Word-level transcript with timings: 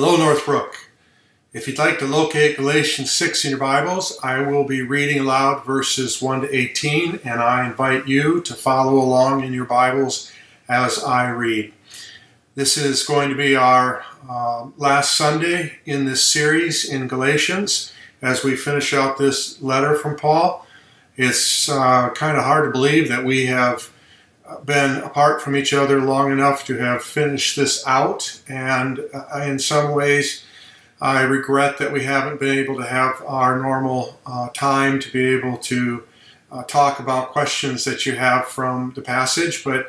Hello, 0.00 0.16
Northbrook. 0.16 0.76
If 1.52 1.66
you'd 1.66 1.76
like 1.76 1.98
to 1.98 2.06
locate 2.06 2.56
Galatians 2.56 3.10
6 3.10 3.44
in 3.44 3.50
your 3.50 3.58
Bibles, 3.58 4.16
I 4.22 4.42
will 4.42 4.62
be 4.62 4.80
reading 4.80 5.18
aloud 5.18 5.64
verses 5.64 6.22
1 6.22 6.42
to 6.42 6.56
18, 6.56 7.18
and 7.24 7.40
I 7.42 7.66
invite 7.66 8.06
you 8.06 8.40
to 8.42 8.54
follow 8.54 8.96
along 8.96 9.42
in 9.42 9.52
your 9.52 9.64
Bibles 9.64 10.30
as 10.68 11.02
I 11.02 11.28
read. 11.30 11.72
This 12.54 12.76
is 12.76 13.02
going 13.02 13.28
to 13.30 13.34
be 13.34 13.56
our 13.56 14.04
uh, 14.30 14.68
last 14.76 15.16
Sunday 15.16 15.80
in 15.84 16.04
this 16.04 16.24
series 16.24 16.88
in 16.88 17.08
Galatians 17.08 17.92
as 18.22 18.44
we 18.44 18.54
finish 18.54 18.94
out 18.94 19.18
this 19.18 19.60
letter 19.60 19.96
from 19.96 20.16
Paul. 20.16 20.64
It's 21.16 21.68
uh, 21.68 22.10
kind 22.10 22.38
of 22.38 22.44
hard 22.44 22.66
to 22.66 22.70
believe 22.70 23.08
that 23.08 23.24
we 23.24 23.46
have 23.46 23.90
been 24.64 25.02
apart 25.02 25.42
from 25.42 25.56
each 25.56 25.72
other 25.72 26.00
long 26.00 26.30
enough 26.32 26.64
to 26.66 26.78
have 26.78 27.02
finished 27.02 27.56
this 27.56 27.84
out, 27.86 28.40
and 28.48 29.00
uh, 29.12 29.42
in 29.42 29.58
some 29.58 29.92
ways, 29.92 30.44
I 31.00 31.22
regret 31.22 31.78
that 31.78 31.92
we 31.92 32.04
haven't 32.04 32.38
been 32.40 32.58
able 32.58 32.76
to 32.76 32.86
have 32.86 33.22
our 33.26 33.60
normal 33.60 34.20
uh, 34.26 34.48
time 34.50 35.00
to 35.00 35.12
be 35.12 35.26
able 35.26 35.58
to 35.58 36.04
uh, 36.50 36.62
talk 36.64 36.98
about 36.98 37.30
questions 37.30 37.84
that 37.84 38.06
you 38.06 38.16
have 38.16 38.46
from 38.46 38.92
the 38.96 39.02
passage. 39.02 39.62
But 39.62 39.88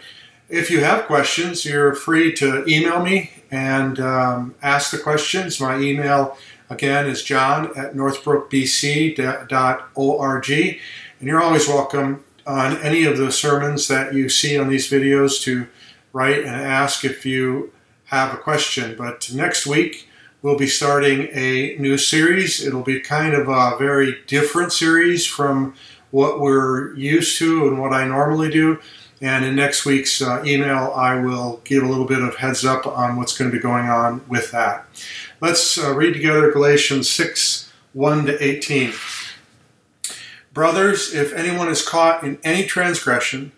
if 0.50 0.70
you 0.70 0.84
have 0.84 1.06
questions, 1.06 1.66
you're 1.66 1.96
free 1.96 2.32
to 2.34 2.64
email 2.68 3.02
me 3.04 3.32
and 3.50 4.00
um, 4.00 4.54
ask 4.62 4.92
the 4.92 5.00
questions. 5.00 5.60
My 5.60 5.80
email 5.80 6.38
again 6.70 7.08
is 7.08 7.24
john 7.24 7.76
at 7.76 7.96
northbrookbc.org, 7.96 10.50
and 10.50 11.28
you're 11.28 11.42
always 11.42 11.68
welcome 11.68 12.24
on 12.50 12.78
any 12.78 13.04
of 13.04 13.16
the 13.16 13.32
sermons 13.32 13.88
that 13.88 14.16
you 14.16 14.28
see 14.28 14.58
on 14.58 14.70
these 14.70 14.90
videos 14.90 15.40
to 15.44 15.68
write 16.14 16.40
and 16.40 16.56
ask 16.56 17.06
if 17.06 17.24
you 17.24 17.72
have 18.06 18.34
a 18.34 18.38
question. 18.38 18.96
But 18.98 19.32
next 19.32 19.68
week, 19.68 20.10
we'll 20.42 20.58
be 20.58 20.66
starting 20.66 21.30
a 21.32 21.76
new 21.78 21.96
series. 21.96 22.66
It'll 22.66 22.82
be 22.82 23.02
kind 23.02 23.36
of 23.36 23.48
a 23.48 23.78
very 23.78 24.18
different 24.26 24.74
series 24.74 25.28
from 25.28 25.76
what 26.10 26.40
we're 26.40 26.96
used 26.96 27.38
to 27.38 27.68
and 27.68 27.80
what 27.80 27.94
I 27.94 28.08
normally 28.08 28.50
do. 28.50 28.80
And 29.22 29.46
in 29.46 29.56
next 29.56 29.86
week's 29.86 30.20
uh, 30.20 30.42
email, 30.44 30.92
I 30.96 31.22
will 31.22 31.62
give 31.66 31.84
a 31.84 31.88
little 31.88 32.08
bit 32.08 32.24
of 32.24 32.38
heads 32.38 32.66
up 32.66 32.88
on 32.88 33.16
what's 33.16 33.38
going 33.38 33.52
to 33.52 33.56
be 33.56 33.62
going 33.62 33.90
on 33.90 34.28
with 34.28 34.50
that. 34.54 34.88
Let's 35.40 35.78
uh, 35.78 35.94
read 35.94 36.14
together 36.14 36.52
Galatians 36.52 37.12
6 37.12 37.72
1 37.94 38.26
to 38.26 38.44
18. 38.44 38.94
Brothers, 40.60 41.14
if 41.14 41.32
anyone 41.32 41.70
is 41.70 41.88
caught 41.88 42.22
in 42.22 42.38
any 42.44 42.66
transgression, 42.66 43.54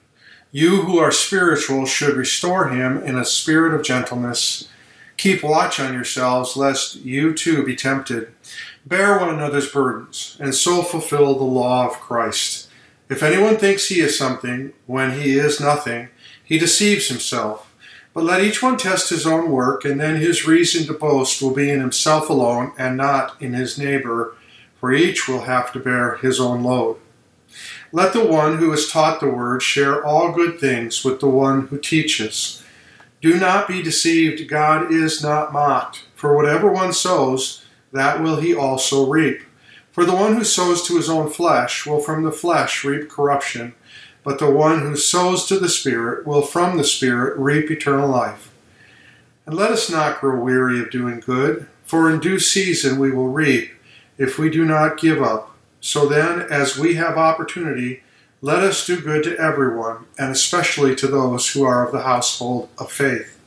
you 0.51 0.83
who 0.83 0.99
are 0.99 1.11
spiritual 1.11 1.87
should 1.87 2.15
restore 2.15 2.69
him 2.69 3.01
in 3.01 3.17
a 3.17 3.25
spirit 3.25 3.73
of 3.73 3.83
gentleness. 3.83 4.67
Keep 5.17 5.41
watch 5.41 5.79
on 5.79 5.95
yourselves, 5.95 6.55
lest 6.55 6.97
you 6.97 7.33
too 7.33 7.65
be 7.65 7.75
tempted. 7.75 8.31
Bear 8.85 9.17
one 9.17 9.33
another's 9.33 9.71
burdens, 9.71 10.37
and 10.39 10.53
so 10.53 10.83
fulfill 10.83 11.33
the 11.33 11.43
law 11.43 11.87
of 11.87 11.99
Christ. 11.99 12.69
If 13.09 13.23
anyone 13.23 13.57
thinks 13.57 13.87
he 13.87 13.99
is 13.99 14.15
something 14.15 14.71
when 14.85 15.19
he 15.19 15.39
is 15.39 15.59
nothing, 15.59 16.09
he 16.43 16.59
deceives 16.59 17.07
himself. 17.07 17.73
But 18.13 18.25
let 18.25 18.43
each 18.43 18.61
one 18.61 18.77
test 18.77 19.09
his 19.09 19.25
own 19.25 19.49
work, 19.49 19.85
and 19.85 19.99
then 19.99 20.17
his 20.17 20.45
reason 20.45 20.85
to 20.85 20.93
boast 20.93 21.41
will 21.41 21.55
be 21.55 21.71
in 21.71 21.79
himself 21.79 22.29
alone 22.29 22.73
and 22.77 22.95
not 22.95 23.41
in 23.41 23.55
his 23.55 23.79
neighbor 23.79 24.35
for 24.81 24.91
each 24.91 25.27
will 25.27 25.43
have 25.43 25.71
to 25.71 25.79
bear 25.79 26.17
his 26.17 26.39
own 26.39 26.63
load. 26.63 26.97
Let 27.91 28.13
the 28.13 28.25
one 28.25 28.57
who 28.57 28.71
has 28.71 28.89
taught 28.89 29.19
the 29.19 29.29
word 29.29 29.61
share 29.61 30.03
all 30.03 30.31
good 30.31 30.59
things 30.59 31.05
with 31.05 31.19
the 31.19 31.29
one 31.29 31.67
who 31.67 31.77
teaches. 31.77 32.63
Do 33.21 33.39
not 33.39 33.67
be 33.67 33.83
deceived, 33.83 34.49
God 34.49 34.91
is 34.91 35.21
not 35.21 35.53
mocked. 35.53 36.05
For 36.15 36.35
whatever 36.35 36.71
one 36.71 36.93
sows, 36.93 37.63
that 37.93 38.23
will 38.23 38.37
he 38.37 38.55
also 38.55 39.05
reap. 39.05 39.41
For 39.91 40.03
the 40.03 40.15
one 40.15 40.35
who 40.35 40.43
sows 40.43 40.81
to 40.87 40.95
his 40.95 41.09
own 41.09 41.29
flesh 41.29 41.85
will 41.85 41.99
from 41.99 42.23
the 42.23 42.31
flesh 42.31 42.83
reap 42.83 43.07
corruption, 43.07 43.75
but 44.23 44.39
the 44.39 44.49
one 44.49 44.79
who 44.79 44.95
sows 44.95 45.45
to 45.45 45.59
the 45.59 45.69
Spirit 45.69 46.25
will 46.25 46.41
from 46.41 46.77
the 46.77 46.83
Spirit 46.83 47.37
reap 47.37 47.69
eternal 47.69 48.09
life. 48.09 48.51
And 49.45 49.55
let 49.55 49.69
us 49.69 49.91
not 49.91 50.21
grow 50.21 50.39
weary 50.39 50.79
of 50.79 50.89
doing 50.89 51.19
good, 51.19 51.67
for 51.83 52.09
in 52.09 52.19
due 52.19 52.39
season 52.39 52.97
we 52.97 53.11
will 53.11 53.27
reap 53.27 53.71
if 54.17 54.37
we 54.37 54.49
do 54.49 54.65
not 54.65 54.99
give 54.99 55.21
up. 55.21 55.55
So 55.79 56.07
then, 56.07 56.41
as 56.41 56.77
we 56.77 56.95
have 56.95 57.17
opportunity, 57.17 58.03
let 58.41 58.59
us 58.59 58.85
do 58.85 58.99
good 58.99 59.23
to 59.23 59.37
everyone, 59.37 60.05
and 60.17 60.31
especially 60.31 60.95
to 60.95 61.07
those 61.07 61.51
who 61.51 61.63
are 61.63 61.85
of 61.85 61.91
the 61.91 62.01
household 62.01 62.69
of 62.77 62.91
faith. 62.91 63.39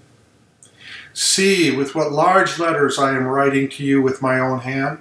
See 1.13 1.75
with 1.75 1.95
what 1.95 2.13
large 2.13 2.59
letters 2.59 2.99
I 2.99 3.17
am 3.17 3.27
writing 3.27 3.69
to 3.71 3.85
you 3.85 4.03
with 4.03 4.23
my 4.23 4.39
own 4.39 4.61
hand. 4.61 4.99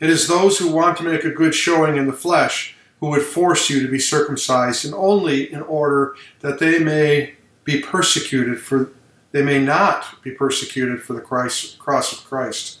It 0.00 0.10
is 0.10 0.26
those 0.26 0.58
who 0.58 0.72
want 0.72 0.96
to 0.98 1.04
make 1.04 1.24
a 1.24 1.30
good 1.30 1.54
showing 1.54 1.96
in 1.96 2.06
the 2.06 2.12
flesh 2.12 2.74
who 3.00 3.08
would 3.10 3.22
force 3.22 3.68
you 3.68 3.82
to 3.82 3.90
be 3.90 3.98
circumcised, 3.98 4.84
and 4.84 4.94
only 4.94 5.52
in 5.52 5.60
order 5.62 6.14
that 6.40 6.58
they 6.58 6.78
may 6.78 7.34
be 7.64 7.80
persecuted 7.80 8.60
for 8.60 8.92
they 9.32 9.42
may 9.42 9.58
not 9.64 10.22
be 10.22 10.30
persecuted 10.30 11.02
for 11.02 11.14
the 11.14 11.20
Christ, 11.20 11.78
cross 11.78 12.12
of 12.12 12.28
Christ. 12.28 12.80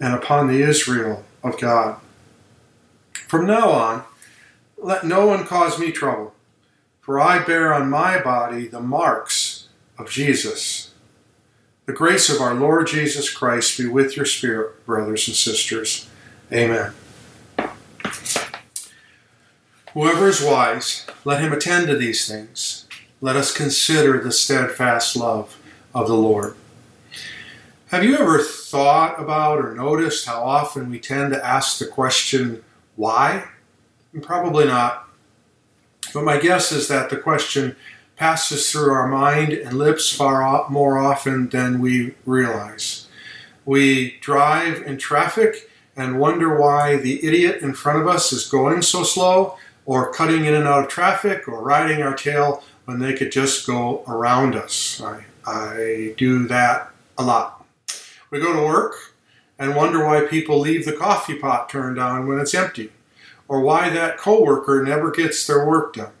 and 0.00 0.14
upon 0.14 0.46
the 0.46 0.62
Israel 0.62 1.24
of 1.42 1.58
God. 1.60 2.00
From 3.26 3.46
now 3.46 3.70
on, 3.70 4.04
let 4.76 5.04
no 5.04 5.26
one 5.26 5.44
cause 5.44 5.78
me 5.78 5.90
trouble, 5.90 6.34
for 7.00 7.18
I 7.18 7.38
bear 7.38 7.72
on 7.72 7.90
my 7.90 8.20
body 8.20 8.66
the 8.66 8.80
marks 8.80 9.68
of 9.98 10.10
Jesus. 10.10 10.92
The 11.86 11.92
grace 11.92 12.28
of 12.28 12.40
our 12.40 12.54
Lord 12.54 12.88
Jesus 12.88 13.30
Christ 13.30 13.78
be 13.78 13.86
with 13.86 14.16
your 14.16 14.26
spirit, 14.26 14.84
brothers 14.84 15.28
and 15.28 15.36
sisters. 15.36 16.08
Amen. 16.52 16.92
Whoever 19.94 20.28
is 20.28 20.42
wise, 20.42 21.06
let 21.24 21.40
him 21.40 21.52
attend 21.52 21.86
to 21.86 21.96
these 21.96 22.28
things. 22.28 22.86
Let 23.20 23.34
us 23.34 23.56
consider 23.56 24.20
the 24.20 24.32
steadfast 24.32 25.16
love 25.16 25.56
of 25.94 26.06
the 26.06 26.16
Lord. 26.16 26.54
Have 27.90 28.02
you 28.02 28.16
ever 28.16 28.42
thought 28.42 29.20
about 29.20 29.60
or 29.60 29.72
noticed 29.72 30.26
how 30.26 30.42
often 30.42 30.90
we 30.90 30.98
tend 30.98 31.32
to 31.32 31.46
ask 31.46 31.78
the 31.78 31.86
question, 31.86 32.64
why? 32.96 33.46
Probably 34.22 34.66
not. 34.66 35.08
But 36.12 36.24
my 36.24 36.40
guess 36.40 36.72
is 36.72 36.88
that 36.88 37.10
the 37.10 37.16
question 37.16 37.76
passes 38.16 38.72
through 38.72 38.92
our 38.92 39.06
mind 39.06 39.52
and 39.52 39.78
lips 39.78 40.12
far 40.12 40.68
more 40.68 40.98
often 40.98 41.48
than 41.50 41.80
we 41.80 42.16
realize. 42.24 43.06
We 43.64 44.18
drive 44.20 44.82
in 44.82 44.98
traffic 44.98 45.70
and 45.94 46.18
wonder 46.18 46.60
why 46.60 46.96
the 46.96 47.24
idiot 47.24 47.62
in 47.62 47.72
front 47.72 48.00
of 48.00 48.08
us 48.08 48.32
is 48.32 48.48
going 48.48 48.82
so 48.82 49.04
slow, 49.04 49.58
or 49.84 50.12
cutting 50.12 50.44
in 50.44 50.54
and 50.54 50.66
out 50.66 50.82
of 50.82 50.90
traffic, 50.90 51.46
or 51.46 51.62
riding 51.62 52.02
our 52.02 52.16
tail 52.16 52.64
when 52.86 52.98
they 52.98 53.14
could 53.14 53.30
just 53.30 53.64
go 53.64 54.02
around 54.08 54.56
us. 54.56 55.00
I, 55.00 55.24
I 55.46 56.14
do 56.16 56.48
that 56.48 56.90
a 57.16 57.22
lot. 57.22 57.55
We 58.30 58.40
go 58.40 58.52
to 58.52 58.66
work 58.66 58.94
and 59.58 59.76
wonder 59.76 60.04
why 60.04 60.22
people 60.22 60.58
leave 60.58 60.84
the 60.84 60.92
coffee 60.92 61.38
pot 61.38 61.68
turned 61.68 61.98
on 61.98 62.26
when 62.26 62.38
it's 62.38 62.54
empty, 62.54 62.92
or 63.48 63.60
why 63.60 63.88
that 63.90 64.18
coworker 64.18 64.82
never 64.82 65.10
gets 65.10 65.46
their 65.46 65.66
work 65.66 65.94
done, 65.94 66.12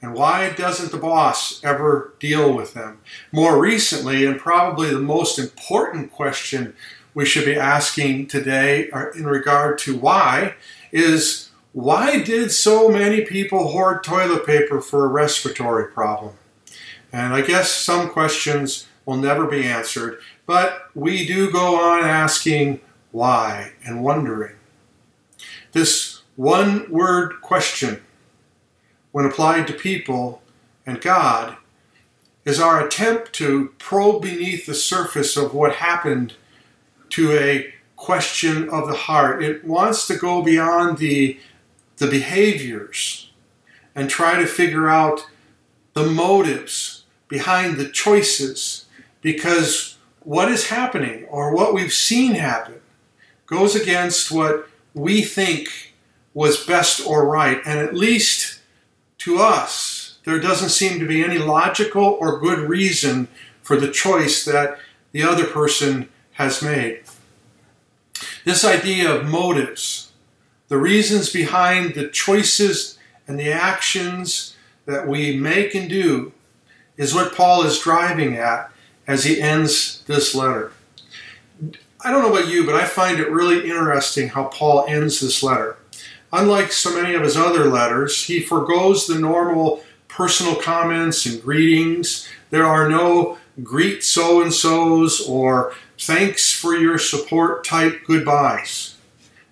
and 0.00 0.14
why 0.14 0.50
doesn't 0.50 0.92
the 0.92 0.98
boss 0.98 1.62
ever 1.64 2.14
deal 2.18 2.54
with 2.54 2.74
them. 2.74 3.00
More 3.30 3.60
recently, 3.60 4.24
and 4.24 4.38
probably 4.38 4.90
the 4.90 5.00
most 5.00 5.38
important 5.38 6.12
question 6.12 6.74
we 7.14 7.26
should 7.26 7.44
be 7.44 7.56
asking 7.56 8.26
today 8.28 8.90
uh, 8.90 9.10
in 9.10 9.26
regard 9.26 9.78
to 9.78 9.96
why 9.96 10.54
is 10.90 11.50
why 11.72 12.22
did 12.22 12.52
so 12.52 12.88
many 12.88 13.22
people 13.22 13.68
hoard 13.68 14.04
toilet 14.04 14.46
paper 14.46 14.80
for 14.80 15.04
a 15.04 15.08
respiratory 15.08 15.90
problem? 15.90 16.34
And 17.12 17.34
I 17.34 17.42
guess 17.42 17.70
some 17.70 18.10
questions 18.10 18.86
will 19.06 19.16
never 19.16 19.46
be 19.46 19.64
answered. 19.64 20.20
But 20.46 20.88
we 20.94 21.26
do 21.26 21.50
go 21.50 21.76
on 21.80 22.04
asking 22.04 22.80
why 23.10 23.72
and 23.84 24.02
wondering. 24.02 24.56
This 25.72 26.22
one 26.36 26.90
word 26.90 27.40
question, 27.40 28.02
when 29.12 29.24
applied 29.24 29.66
to 29.68 29.72
people 29.72 30.42
and 30.84 31.00
God, 31.00 31.56
is 32.44 32.58
our 32.58 32.84
attempt 32.84 33.32
to 33.34 33.72
probe 33.78 34.22
beneath 34.22 34.66
the 34.66 34.74
surface 34.74 35.36
of 35.36 35.54
what 35.54 35.76
happened 35.76 36.34
to 37.10 37.32
a 37.32 37.72
question 37.96 38.68
of 38.68 38.88
the 38.88 38.96
heart. 38.96 39.44
It 39.44 39.64
wants 39.64 40.06
to 40.08 40.16
go 40.16 40.42
beyond 40.42 40.98
the, 40.98 41.38
the 41.98 42.08
behaviors 42.08 43.30
and 43.94 44.10
try 44.10 44.38
to 44.38 44.46
figure 44.46 44.88
out 44.88 45.26
the 45.92 46.06
motives 46.06 47.04
behind 47.28 47.76
the 47.76 47.88
choices 47.88 48.86
because 49.20 49.98
what 50.24 50.50
is 50.50 50.68
happening 50.68 51.24
or 51.24 51.54
what 51.54 51.74
we've 51.74 51.92
seen 51.92 52.34
happen 52.34 52.80
goes 53.46 53.74
against 53.74 54.30
what 54.30 54.68
we 54.94 55.22
think 55.22 55.94
was 56.34 56.64
best 56.64 57.06
or 57.06 57.28
right. 57.28 57.60
And 57.66 57.78
at 57.78 57.94
least 57.94 58.60
to 59.18 59.38
us, 59.38 60.18
there 60.24 60.40
doesn't 60.40 60.70
seem 60.70 60.98
to 60.98 61.06
be 61.06 61.22
any 61.22 61.38
logical 61.38 62.04
or 62.04 62.40
good 62.40 62.68
reason 62.68 63.28
for 63.62 63.76
the 63.76 63.90
choice 63.90 64.44
that 64.44 64.78
the 65.12 65.22
other 65.22 65.44
person 65.44 66.08
has 66.32 66.62
made. 66.62 67.02
This 68.44 68.64
idea 68.64 69.12
of 69.12 69.26
motives, 69.26 70.12
the 70.68 70.78
reasons 70.78 71.30
behind 71.30 71.94
the 71.94 72.08
choices 72.08 72.98
and 73.28 73.38
the 73.38 73.52
actions 73.52 74.56
that 74.86 75.06
we 75.06 75.36
make 75.36 75.74
and 75.74 75.88
do, 75.88 76.32
is 76.96 77.14
what 77.14 77.34
Paul 77.34 77.64
is 77.64 77.78
driving 77.78 78.36
at 78.36 78.71
as 79.06 79.24
he 79.24 79.40
ends 79.40 80.02
this 80.06 80.34
letter. 80.34 80.72
I 82.04 82.10
don't 82.10 82.22
know 82.22 82.34
about 82.36 82.48
you, 82.48 82.66
but 82.66 82.74
I 82.74 82.84
find 82.84 83.20
it 83.20 83.30
really 83.30 83.68
interesting 83.68 84.28
how 84.28 84.44
Paul 84.44 84.84
ends 84.88 85.20
this 85.20 85.42
letter. 85.42 85.76
Unlike 86.32 86.72
so 86.72 87.00
many 87.00 87.14
of 87.14 87.22
his 87.22 87.36
other 87.36 87.66
letters, 87.66 88.24
he 88.24 88.40
forgoes 88.40 89.06
the 89.06 89.18
normal 89.18 89.82
personal 90.08 90.56
comments 90.56 91.26
and 91.26 91.42
greetings. 91.42 92.28
There 92.50 92.66
are 92.66 92.88
no 92.88 93.38
greet 93.62 94.02
so 94.02 94.42
and 94.42 94.52
so's 94.52 95.20
or 95.28 95.74
thanks 95.98 96.52
for 96.52 96.74
your 96.74 96.98
support 96.98 97.64
type 97.64 98.04
goodbyes. 98.04 98.96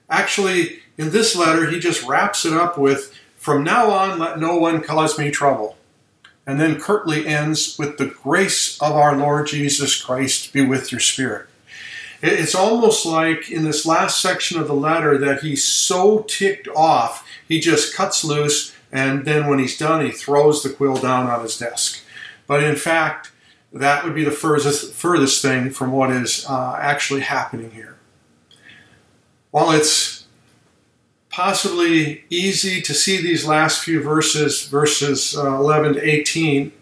Actually, 0.09 0.81
in 0.99 1.11
this 1.11 1.37
letter, 1.37 1.71
he 1.71 1.79
just 1.79 2.07
wraps 2.07 2.45
it 2.45 2.53
up 2.53 2.77
with 2.77 3.15
from 3.37 3.63
now 3.65 3.91
on, 3.91 4.19
let 4.19 4.39
no 4.39 4.57
one 4.57 4.83
cause 4.83 5.19
me 5.19 5.31
trouble. 5.31 5.77
And 6.47 6.61
then 6.61 6.81
curtly 6.81 7.27
ends 7.27 7.79
with 7.79 7.99
the 7.99 8.07
grace 8.07 8.81
of 8.81 8.93
our 8.93 9.17
Lord 9.17 9.47
Jesus 9.47 10.01
Christ 10.01 10.53
be 10.53 10.65
with 10.65 10.91
your 10.91 11.01
spirit. 11.01 11.47
It's 12.23 12.55
almost 12.55 13.07
like 13.07 13.51
in 13.51 13.65
this 13.65 13.87
last 13.87 14.21
section 14.21 14.61
of 14.61 14.67
the 14.67 14.75
letter 14.75 15.17
that 15.19 15.43
he's 15.43 15.65
so 15.65 16.21
ticked 16.29 16.69
off, 16.69 17.27
he 17.49 17.61
just 17.61 17.95
cuts 17.95 18.25
loose, 18.25 18.75
and 18.93 19.25
then 19.25 19.47
when 19.47 19.59
he's 19.59 19.79
done, 19.79 20.05
he 20.05 20.11
throws 20.11 20.63
the 20.63 20.71
quill 20.71 20.97
down 20.97 21.29
on 21.29 21.43
his 21.43 21.57
desk. 21.57 22.03
But 22.47 22.63
in 22.63 22.77
fact, 22.77 23.31
that 23.73 24.05
would 24.05 24.15
be 24.15 24.25
the 24.25 24.31
furthest, 24.31 24.93
furthest 24.93 25.41
thing 25.41 25.71
from 25.71 25.93
what 25.93 26.11
is 26.11 26.45
uh, 26.49 26.77
actually 26.79 27.21
happening 27.21 27.71
here. 27.71 27.97
While 29.51 29.71
it's 29.71 30.20
possibly 31.31 32.25
easy 32.29 32.83
to 32.83 32.93
see 32.93 33.23
these 33.23 33.47
last 33.47 33.85
few 33.85 34.03
verses, 34.03 34.67
verses 34.67 35.37
uh, 35.37 35.57
11 35.57 35.95
to 35.95 36.07
18, 36.07 36.73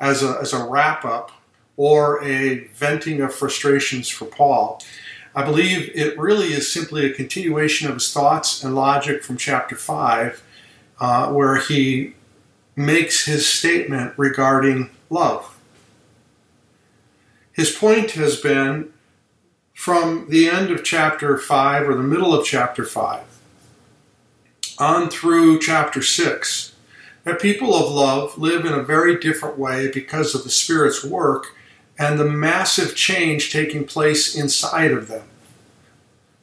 as 0.00 0.22
a, 0.22 0.38
as 0.40 0.52
a 0.52 0.64
wrap 0.64 1.04
up 1.04 1.30
or 1.76 2.22
a 2.22 2.64
venting 2.74 3.20
of 3.20 3.32
frustrations 3.32 4.08
for 4.08 4.26
Paul. 4.26 4.82
I 5.34 5.44
believe 5.44 5.90
it 5.94 6.18
really 6.18 6.48
is 6.48 6.70
simply 6.70 7.06
a 7.06 7.14
continuation 7.14 7.88
of 7.88 7.94
his 7.94 8.12
thoughts 8.12 8.62
and 8.62 8.74
logic 8.74 9.22
from 9.22 9.38
chapter 9.38 9.76
5, 9.76 10.42
uh, 11.00 11.32
where 11.32 11.56
he 11.56 12.14
makes 12.74 13.24
his 13.24 13.46
statement 13.46 14.12
regarding 14.16 14.90
love. 15.08 15.58
His 17.52 17.70
point 17.70 18.12
has 18.12 18.40
been 18.40 18.92
from 19.74 20.26
the 20.28 20.48
end 20.48 20.70
of 20.70 20.84
chapter 20.84 21.38
5 21.38 21.88
or 21.88 21.94
the 21.94 22.02
middle 22.02 22.34
of 22.34 22.44
chapter 22.44 22.84
5 22.84 23.31
on 24.82 25.08
through 25.08 25.60
chapter 25.60 26.02
6 26.02 26.74
that 27.24 27.40
people 27.40 27.74
of 27.74 27.92
love 27.92 28.36
live 28.36 28.64
in 28.64 28.72
a 28.72 28.82
very 28.82 29.18
different 29.18 29.56
way 29.56 29.88
because 29.92 30.34
of 30.34 30.42
the 30.42 30.50
Spirit's 30.50 31.04
work 31.04 31.54
and 31.96 32.18
the 32.18 32.24
massive 32.24 32.96
change 32.96 33.52
taking 33.52 33.84
place 33.84 34.34
inside 34.34 34.90
of 34.90 35.06
them. 35.06 35.22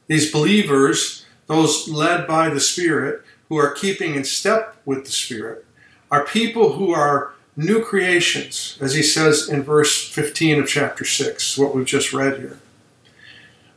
These 0.06 0.32
believers, 0.32 1.26
those 1.48 1.86
led 1.86 2.26
by 2.26 2.48
the 2.48 2.60
Spirit, 2.60 3.22
who 3.50 3.58
are 3.58 3.72
keeping 3.72 4.14
in 4.14 4.24
step 4.24 4.76
with 4.86 5.04
the 5.04 5.12
Spirit, 5.12 5.66
are 6.10 6.24
people 6.24 6.72
who 6.74 6.92
are 6.92 7.34
new 7.56 7.84
creations, 7.84 8.78
as 8.80 8.94
he 8.94 9.02
says 9.02 9.50
in 9.50 9.62
verse 9.62 10.08
15 10.08 10.60
of 10.60 10.68
chapter 10.68 11.04
6, 11.04 11.58
what 11.58 11.74
we've 11.74 11.84
just 11.84 12.14
read 12.14 12.38
here. 12.38 12.58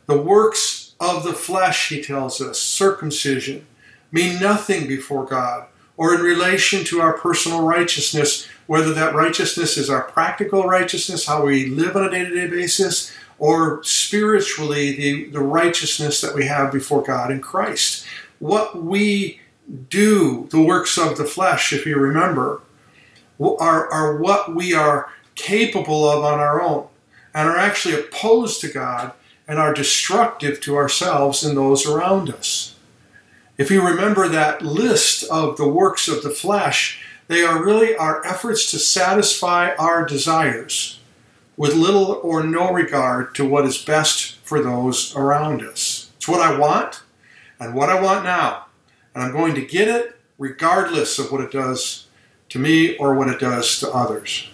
The 0.06 0.16
works 0.16 0.94
of 0.98 1.22
the 1.22 1.34
flesh, 1.34 1.90
he 1.90 2.02
tells 2.02 2.40
us, 2.40 2.58
circumcision, 2.60 3.66
mean 4.14 4.40
nothing 4.40 4.86
before 4.86 5.24
God 5.24 5.66
or 5.96 6.14
in 6.14 6.20
relation 6.20 6.84
to 6.84 7.00
our 7.00 7.18
personal 7.18 7.66
righteousness, 7.66 8.48
whether 8.66 8.94
that 8.94 9.14
righteousness 9.14 9.76
is 9.76 9.90
our 9.90 10.02
practical 10.02 10.64
righteousness, 10.64 11.26
how 11.26 11.44
we 11.44 11.66
live 11.66 11.96
on 11.96 12.04
a 12.04 12.10
day 12.10 12.24
to 12.24 12.34
day 12.34 12.46
basis, 12.46 13.12
or 13.38 13.82
spiritually 13.82 14.94
the, 14.96 15.24
the 15.30 15.40
righteousness 15.40 16.20
that 16.20 16.34
we 16.34 16.46
have 16.46 16.72
before 16.72 17.02
God 17.02 17.30
in 17.30 17.40
Christ. 17.40 18.06
What 18.38 18.82
we 18.82 19.40
do, 19.88 20.46
the 20.50 20.62
works 20.62 20.96
of 20.96 21.16
the 21.16 21.24
flesh, 21.24 21.72
if 21.72 21.84
you 21.84 21.96
remember, 21.96 22.62
are, 23.40 23.90
are 23.90 24.16
what 24.16 24.54
we 24.54 24.74
are 24.74 25.10
capable 25.34 26.08
of 26.08 26.22
on 26.22 26.38
our 26.38 26.62
own 26.62 26.86
and 27.34 27.48
are 27.48 27.58
actually 27.58 27.94
opposed 27.94 28.60
to 28.60 28.68
God 28.68 29.12
and 29.48 29.58
are 29.58 29.74
destructive 29.74 30.60
to 30.60 30.76
ourselves 30.76 31.42
and 31.42 31.56
those 31.56 31.86
around 31.86 32.30
us. 32.30 32.73
If 33.56 33.70
you 33.70 33.86
remember 33.86 34.28
that 34.28 34.62
list 34.62 35.24
of 35.30 35.56
the 35.56 35.68
works 35.68 36.08
of 36.08 36.22
the 36.22 36.30
flesh, 36.30 37.04
they 37.28 37.42
are 37.42 37.64
really 37.64 37.96
our 37.96 38.24
efforts 38.26 38.70
to 38.72 38.78
satisfy 38.78 39.74
our 39.76 40.04
desires 40.04 40.98
with 41.56 41.74
little 41.74 42.20
or 42.22 42.42
no 42.42 42.72
regard 42.72 43.34
to 43.36 43.48
what 43.48 43.64
is 43.64 43.78
best 43.78 44.36
for 44.38 44.60
those 44.60 45.14
around 45.14 45.62
us. 45.62 46.10
It's 46.16 46.26
what 46.26 46.40
I 46.40 46.58
want 46.58 47.02
and 47.60 47.74
what 47.74 47.90
I 47.90 48.00
want 48.00 48.24
now. 48.24 48.66
And 49.14 49.22
I'm 49.22 49.32
going 49.32 49.54
to 49.54 49.64
get 49.64 49.86
it 49.86 50.16
regardless 50.36 51.18
of 51.18 51.30
what 51.30 51.40
it 51.40 51.52
does 51.52 52.08
to 52.48 52.58
me 52.58 52.96
or 52.96 53.14
what 53.14 53.28
it 53.28 53.38
does 53.38 53.78
to 53.80 53.90
others. 53.90 54.48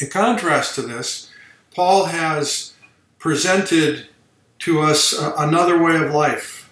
In 0.00 0.08
contrast 0.08 0.74
to 0.76 0.82
this, 0.82 1.30
Paul 1.74 2.06
has 2.06 2.72
presented 3.18 4.08
to 4.60 4.80
us 4.80 5.18
uh, 5.18 5.34
another 5.36 5.82
way 5.82 5.96
of 5.96 6.10
life. 6.10 6.65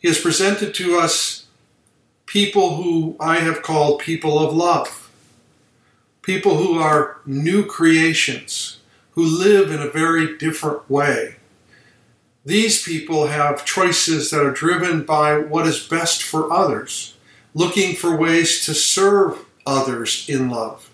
He 0.00 0.08
has 0.08 0.18
presented 0.18 0.74
to 0.74 0.98
us 0.98 1.46
people 2.24 2.76
who 2.76 3.16
I 3.20 3.36
have 3.36 3.62
called 3.62 4.00
people 4.00 4.38
of 4.38 4.54
love, 4.54 5.10
people 6.22 6.56
who 6.56 6.78
are 6.78 7.18
new 7.26 7.64
creations, 7.66 8.80
who 9.12 9.24
live 9.24 9.70
in 9.70 9.80
a 9.80 9.90
very 9.90 10.38
different 10.38 10.88
way. 10.88 11.36
These 12.46 12.82
people 12.82 13.26
have 13.26 13.66
choices 13.66 14.30
that 14.30 14.44
are 14.44 14.52
driven 14.52 15.02
by 15.04 15.36
what 15.36 15.66
is 15.66 15.86
best 15.86 16.22
for 16.22 16.50
others, 16.50 17.14
looking 17.54 17.94
for 17.94 18.16
ways 18.16 18.64
to 18.64 18.74
serve 18.74 19.44
others 19.66 20.26
in 20.28 20.48
love, 20.48 20.88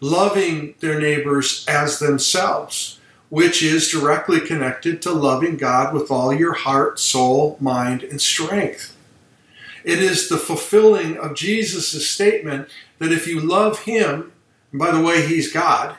loving 0.00 0.76
their 0.78 1.00
neighbors 1.00 1.64
as 1.66 1.98
themselves, 1.98 3.00
which 3.34 3.64
is 3.64 3.90
directly 3.90 4.38
connected 4.38 5.02
to 5.02 5.10
loving 5.10 5.56
God 5.56 5.92
with 5.92 6.08
all 6.08 6.32
your 6.32 6.52
heart, 6.52 7.00
soul, 7.00 7.56
mind, 7.60 8.04
and 8.04 8.20
strength. 8.20 8.96
It 9.82 9.98
is 9.98 10.28
the 10.28 10.36
fulfilling 10.36 11.18
of 11.18 11.34
Jesus' 11.34 12.08
statement 12.08 12.68
that 13.00 13.10
if 13.10 13.26
you 13.26 13.40
love 13.40 13.80
Him, 13.80 14.30
and 14.70 14.78
by 14.78 14.92
the 14.92 15.02
way, 15.02 15.26
He's 15.26 15.52
God, 15.52 15.96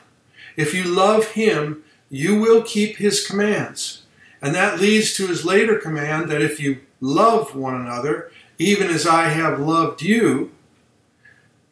if 0.55 0.73
you 0.73 0.85
love 0.85 1.31
Him, 1.31 1.83
you 2.09 2.39
will 2.39 2.61
keep 2.61 2.99
His 2.99 3.27
commands. 3.27 4.03
And 4.41 4.55
that 4.55 4.79
leads 4.79 5.13
to 5.15 5.27
His 5.27 5.43
later 5.43 5.77
command 5.77 6.31
that 6.31 6.41
if 6.41 6.61
you 6.61 6.79
love 7.01 7.53
one 7.53 7.75
another, 7.75 8.31
even 8.57 8.87
as 8.87 9.05
I 9.05 9.27
have 9.27 9.59
loved 9.59 10.01
you, 10.01 10.51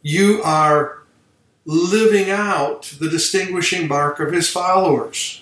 you 0.01 0.41
are 0.43 1.03
living 1.63 2.29
out 2.29 2.95
the 2.99 3.09
distinguishing 3.09 3.87
mark 3.87 4.19
of 4.19 4.33
His 4.33 4.49
followers. 4.49 5.39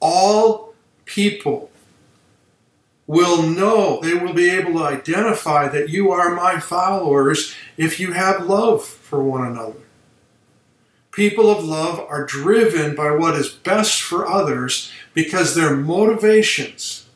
All 0.00 0.74
people 1.04 1.70
will 3.06 3.42
know, 3.42 4.00
they 4.02 4.14
will 4.14 4.34
be 4.34 4.50
able 4.50 4.74
to 4.74 4.84
identify 4.84 5.66
that 5.68 5.88
you 5.88 6.12
are 6.12 6.34
my 6.34 6.60
followers 6.60 7.54
if 7.76 7.98
you 7.98 8.12
have 8.12 8.46
love 8.46 8.84
for 8.84 9.22
one 9.22 9.46
another. 9.46 9.80
People 11.10 11.50
of 11.50 11.64
love 11.64 11.98
are 11.98 12.26
driven 12.26 12.94
by 12.94 13.10
what 13.10 13.34
is 13.34 13.48
best 13.48 14.02
for 14.02 14.28
others 14.28 14.92
because 15.14 15.54
their 15.54 15.74
motivations 15.74 17.06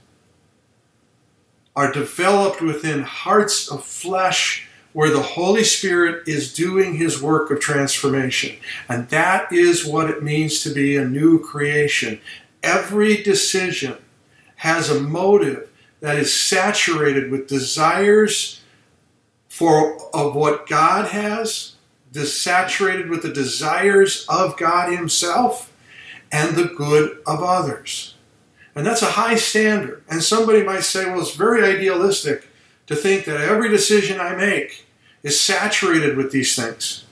are 1.76 1.92
developed 1.92 2.60
within 2.60 3.02
hearts 3.02 3.70
of 3.70 3.84
flesh 3.84 4.68
where 4.92 5.10
the 5.10 5.22
Holy 5.22 5.64
Spirit 5.64 6.26
is 6.28 6.52
doing 6.52 6.96
his 6.96 7.22
work 7.22 7.50
of 7.50 7.60
transformation. 7.60 8.56
And 8.88 9.08
that 9.08 9.52
is 9.52 9.86
what 9.86 10.10
it 10.10 10.22
means 10.22 10.62
to 10.64 10.74
be 10.74 10.96
a 10.96 11.04
new 11.04 11.38
creation. 11.38 12.20
Every 12.62 13.23
decision 13.23 13.97
has 14.57 14.90
a 14.90 15.00
motive 15.00 15.71
that 16.00 16.16
is 16.16 16.35
saturated 16.35 17.31
with 17.31 17.49
desires 17.49 18.61
for 19.49 19.99
of 20.14 20.35
what 20.35 20.66
God 20.66 21.09
has, 21.09 21.76
saturated 22.14 23.09
with 23.09 23.23
the 23.23 23.33
desires 23.33 24.26
of 24.28 24.57
God 24.57 24.92
Himself 24.92 25.73
and 26.31 26.57
the 26.57 26.64
good 26.64 27.19
of 27.26 27.42
others. 27.42 28.14
And 28.75 28.87
that's 28.87 29.02
a 29.02 29.12
high 29.12 29.37
standard. 29.37 30.02
And 30.09 30.23
somebody 30.23 30.62
might 30.62 30.85
say, 30.85 31.07
well, 31.07 31.21
it's 31.21 31.37
very 31.37 31.62
idealistic 31.62 32.49
to 32.87 32.97
think 32.97 33.25
that 33.26 33.40
every 33.40 33.69
decision 33.69 34.21
I 34.21 34.35
make 34.35 34.87
is 35.23 35.38
saturated 35.38 36.16
with 36.16 36.33
these 36.33 36.57
things. 36.57 37.04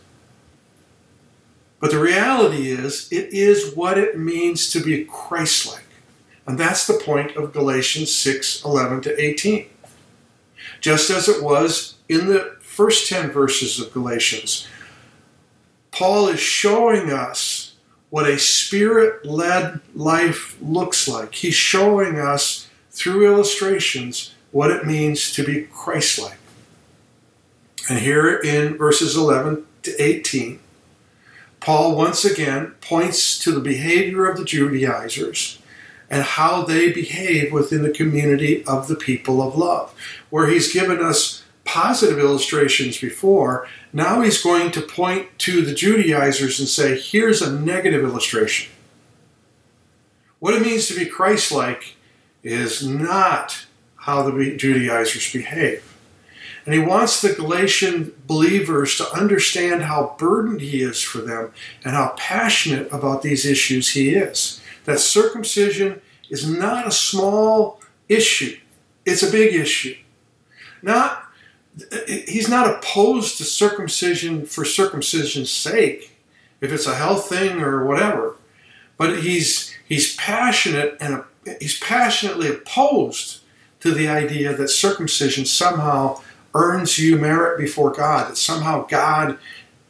But 1.80 1.90
the 1.90 1.98
reality 1.98 2.70
is, 2.70 3.08
it 3.10 3.32
is 3.32 3.74
what 3.74 3.96
it 3.96 4.18
means 4.18 4.70
to 4.72 4.84
be 4.84 5.04
Christ 5.04 5.66
like. 5.66 5.84
And 6.46 6.58
that's 6.58 6.86
the 6.86 6.94
point 7.02 7.36
of 7.36 7.52
Galatians 7.52 8.14
6 8.14 8.64
11 8.64 9.00
to 9.02 9.20
18. 9.20 9.66
Just 10.80 11.10
as 11.10 11.28
it 11.28 11.42
was 11.42 11.96
in 12.08 12.26
the 12.26 12.56
first 12.60 13.08
10 13.08 13.30
verses 13.30 13.80
of 13.80 13.92
Galatians, 13.92 14.66
Paul 15.90 16.28
is 16.28 16.40
showing 16.40 17.10
us 17.10 17.74
what 18.10 18.28
a 18.28 18.38
spirit 18.38 19.24
led 19.24 19.80
life 19.94 20.56
looks 20.60 21.08
like. 21.08 21.34
He's 21.34 21.54
showing 21.54 22.18
us 22.18 22.68
through 22.90 23.26
illustrations 23.26 24.34
what 24.50 24.70
it 24.70 24.84
means 24.84 25.32
to 25.34 25.44
be 25.44 25.62
Christ 25.62 26.18
like. 26.18 26.38
And 27.88 27.98
here 27.98 28.36
in 28.36 28.76
verses 28.76 29.16
11 29.16 29.64
to 29.82 30.02
18, 30.02 30.58
Paul 31.60 31.94
once 31.94 32.24
again 32.24 32.72
points 32.80 33.38
to 33.40 33.52
the 33.52 33.60
behavior 33.60 34.28
of 34.28 34.38
the 34.38 34.44
Judaizers 34.44 35.58
and 36.08 36.22
how 36.22 36.62
they 36.62 36.90
behave 36.90 37.52
within 37.52 37.82
the 37.82 37.90
community 37.90 38.64
of 38.66 38.88
the 38.88 38.96
people 38.96 39.40
of 39.40 39.56
love. 39.56 39.94
Where 40.30 40.48
he's 40.48 40.72
given 40.72 41.00
us 41.00 41.44
positive 41.64 42.18
illustrations 42.18 42.98
before, 42.98 43.68
now 43.92 44.20
he's 44.22 44.42
going 44.42 44.72
to 44.72 44.80
point 44.80 45.38
to 45.38 45.62
the 45.62 45.74
Judaizers 45.74 46.58
and 46.58 46.68
say, 46.68 46.98
here's 46.98 47.42
a 47.42 47.52
negative 47.52 48.02
illustration. 48.02 48.72
What 50.40 50.54
it 50.54 50.62
means 50.62 50.88
to 50.88 50.94
be 50.94 51.06
Christ 51.06 51.52
like 51.52 51.96
is 52.42 52.84
not 52.84 53.66
how 53.96 54.28
the 54.28 54.56
Judaizers 54.56 55.32
behave. 55.32 55.84
And 56.64 56.74
he 56.74 56.80
wants 56.80 57.20
the 57.20 57.32
Galatian 57.32 58.12
believers 58.26 58.96
to 58.96 59.12
understand 59.12 59.82
how 59.82 60.14
burdened 60.18 60.60
he 60.60 60.82
is 60.82 61.02
for 61.02 61.18
them 61.18 61.52
and 61.84 61.94
how 61.94 62.14
passionate 62.16 62.92
about 62.92 63.22
these 63.22 63.46
issues 63.46 63.90
he 63.90 64.10
is. 64.10 64.60
That 64.84 65.00
circumcision 65.00 66.00
is 66.28 66.48
not 66.48 66.86
a 66.86 66.92
small 66.92 67.80
issue, 68.08 68.58
it's 69.04 69.22
a 69.22 69.30
big 69.30 69.54
issue. 69.54 69.96
Not 70.82 71.24
he's 72.06 72.48
not 72.48 72.68
opposed 72.68 73.38
to 73.38 73.44
circumcision 73.44 74.44
for 74.44 74.64
circumcision's 74.64 75.50
sake, 75.50 76.16
if 76.60 76.72
it's 76.72 76.86
a 76.86 76.94
health 76.94 77.28
thing 77.28 77.60
or 77.60 77.86
whatever. 77.86 78.36
But 78.96 79.22
he's 79.22 79.74
he's 79.86 80.16
passionate 80.16 80.96
and 81.00 81.24
he's 81.60 81.78
passionately 81.78 82.48
opposed 82.48 83.42
to 83.80 83.92
the 83.92 84.08
idea 84.08 84.54
that 84.54 84.68
circumcision 84.68 85.46
somehow 85.46 86.20
earns 86.54 86.98
you 86.98 87.16
merit 87.16 87.58
before 87.58 87.90
God, 87.90 88.30
that 88.30 88.36
somehow 88.36 88.86
God 88.86 89.38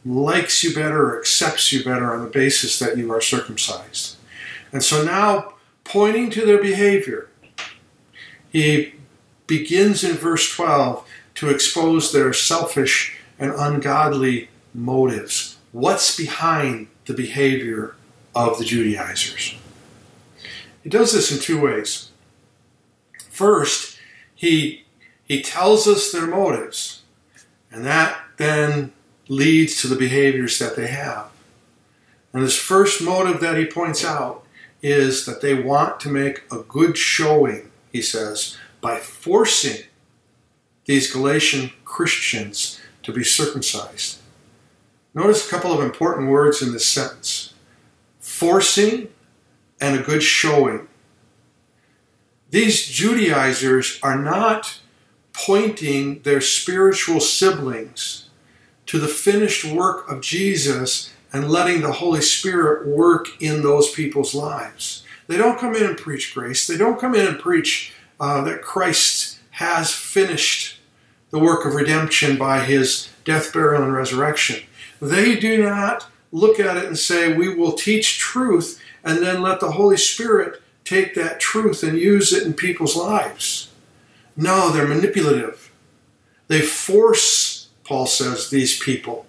likes 0.05 0.65
you 0.65 0.75
better 0.75 1.11
or 1.11 1.19
accepts 1.19 1.73
you 1.73 1.85
better 1.85 2.13
on 2.15 2.23
the 2.23 2.31
basis 2.31 2.79
that 2.79 2.97
you 2.97 3.13
are 3.13 3.21
circumcised. 3.21 4.17
And 4.73 4.83
so 4.83 5.05
now, 5.05 5.55
pointing 5.85 6.31
to 6.31 6.47
their 6.47 6.61
behavior, 6.61 7.29
he 8.51 8.95
begins 9.47 10.05
in 10.05 10.17
verse 10.17 10.51
12 10.55 11.07
to 11.37 11.51
expose 11.51 12.13
their 12.13 12.33
selfish 12.33 13.19
and 13.39 13.53
ungodly 13.53 14.49
motives. 14.75 15.57
What's 15.73 16.17
behind 16.17 16.89
the 17.07 17.15
behavior 17.15 17.95
of 18.35 18.59
the 18.59 18.65
Judaizers? 18.65 19.55
He 20.83 20.89
does 20.89 21.13
this 21.13 21.33
in 21.33 21.41
two 21.41 21.61
ways. 21.61 22.11
First, 23.29 23.99
he 24.35 24.85
he 25.31 25.41
tells 25.41 25.87
us 25.87 26.11
their 26.11 26.27
motives, 26.27 27.03
and 27.71 27.87
that 27.87 28.21
then 28.37 28.93
leads 29.29 29.81
to 29.81 29.87
the 29.87 29.95
behaviors 29.95 30.59
that 30.59 30.75
they 30.75 30.89
have. 30.89 31.31
And 32.33 32.43
this 32.43 32.59
first 32.59 33.01
motive 33.01 33.41
that 33.41 33.57
he 33.57 33.65
points 33.65 34.05
out 34.05 34.45
is 34.83 35.27
that 35.27 35.41
they 35.41 35.55
want 35.55 36.01
to 36.01 36.09
make 36.09 36.43
a 36.51 36.59
good 36.59 36.99
showing, 36.99 37.71
he 37.93 38.03
says, 38.03 38.57
by 38.81 38.97
forcing 38.97 39.85
these 40.87 41.13
Galatian 41.13 41.71
Christians 41.85 42.81
to 43.05 43.13
be 43.13 43.23
circumcised. 43.23 44.19
Notice 45.15 45.47
a 45.47 45.51
couple 45.51 45.73
of 45.73 45.79
important 45.79 46.29
words 46.29 46.61
in 46.61 46.73
this 46.73 46.87
sentence 46.87 47.55
forcing 48.19 49.07
and 49.81 49.97
a 49.97 50.03
good 50.03 50.25
showing. 50.25 50.89
These 52.51 52.89
Judaizers 52.89 54.01
are 54.03 54.19
not 54.19 54.81
pointing 55.33 56.21
their 56.23 56.41
spiritual 56.41 57.21
siblings 57.21 58.29
to 58.87 58.99
the 58.99 59.09
finished 59.09 59.65
work 59.65 60.11
of 60.11 60.21
Jesus 60.21 61.13
and 61.33 61.49
letting 61.49 61.81
the 61.81 61.93
Holy 61.93 62.21
Spirit 62.21 62.87
work 62.87 63.29
in 63.41 63.63
those 63.63 63.91
people's 63.91 64.35
lives. 64.35 65.05
They 65.29 65.37
don't 65.37 65.61
come 65.61 65.77
in 65.77 65.85
and 65.85 65.97
preach 65.97 66.35
grace. 66.35 66.67
They 66.67 66.77
don't 66.77 67.01
come 67.01 67.15
in 67.15 67.27
and 67.27 67.39
preach 67.39 67.93
uh, 68.19 68.43
that 68.43 68.63
Christ 68.63 69.39
has 69.51 69.95
finished 69.95 70.79
the 71.31 71.39
work 71.39 71.65
of 71.65 71.75
redemption 71.75 72.37
by 72.37 72.65
his 72.65 73.09
death, 73.25 73.53
burial, 73.53 73.85
and 73.85 73.95
resurrection. 73.95 74.65
They 75.01 75.39
do 75.39 75.63
not 75.63 76.07
look 76.33 76.59
at 76.59 76.77
it 76.77 76.87
and 76.87 76.99
say, 76.99 77.33
We 77.33 77.55
will 77.55 77.73
teach 77.73 78.19
truth 78.19 78.81
and 79.05 79.19
then 79.19 79.41
let 79.41 79.61
the 79.61 79.73
Holy 79.73 79.97
Spirit 79.97 80.61
take 80.85 81.15
that 81.15 81.41
truth 81.41 81.83
and 81.83 81.97
use 81.97 82.33
it 82.33 82.45
in 82.45 82.55
people's 82.55 82.97
lives. 82.97 83.70
No, 84.41 84.71
they're 84.71 84.89
manipulative. 84.89 85.71
They 86.49 86.63
force, 86.63 87.69
Paul 87.85 88.07
says, 88.07 88.49
these 88.49 88.79
people. 88.79 89.27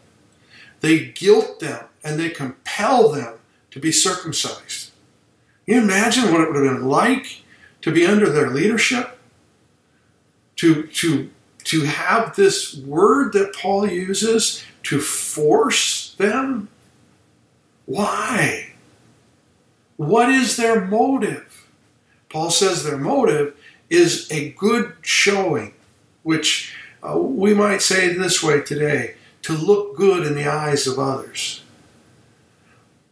They 0.79 1.05
guilt 1.05 1.59
them 1.59 1.85
and 2.01 2.17
they 2.17 2.29
compel 2.29 3.09
them 3.09 3.33
to 3.71 3.79
be 3.81 3.91
circumcised. 3.91 4.91
Can 5.65 5.75
you 5.75 5.81
imagine 5.81 6.31
what 6.31 6.39
it 6.39 6.47
would 6.47 6.63
have 6.63 6.77
been 6.77 6.87
like 6.87 7.43
to 7.81 7.91
be 7.91 8.05
under 8.05 8.29
their 8.29 8.49
leadership? 8.49 9.19
To, 10.55 10.83
to, 10.83 11.29
to 11.65 11.81
have 11.81 12.37
this 12.37 12.77
word 12.77 13.33
that 13.33 13.53
Paul 13.53 13.87
uses 13.89 14.63
to 14.83 15.01
force 15.01 16.13
them? 16.13 16.69
Why? 17.85 18.75
What 19.97 20.29
is 20.29 20.55
their 20.55 20.85
motive? 20.85 21.67
Paul 22.29 22.49
says 22.49 22.85
their 22.85 22.97
motive 22.97 23.57
is 23.91 24.31
a 24.31 24.51
good 24.51 24.95
showing, 25.01 25.73
which 26.23 26.73
uh, 27.03 27.17
we 27.19 27.53
might 27.53 27.81
say 27.81 28.13
this 28.13 28.41
way 28.41 28.61
today 28.61 29.15
to 29.43 29.53
look 29.53 29.95
good 29.95 30.25
in 30.25 30.33
the 30.33 30.47
eyes 30.47 30.87
of 30.87 30.97
others. 30.97 31.61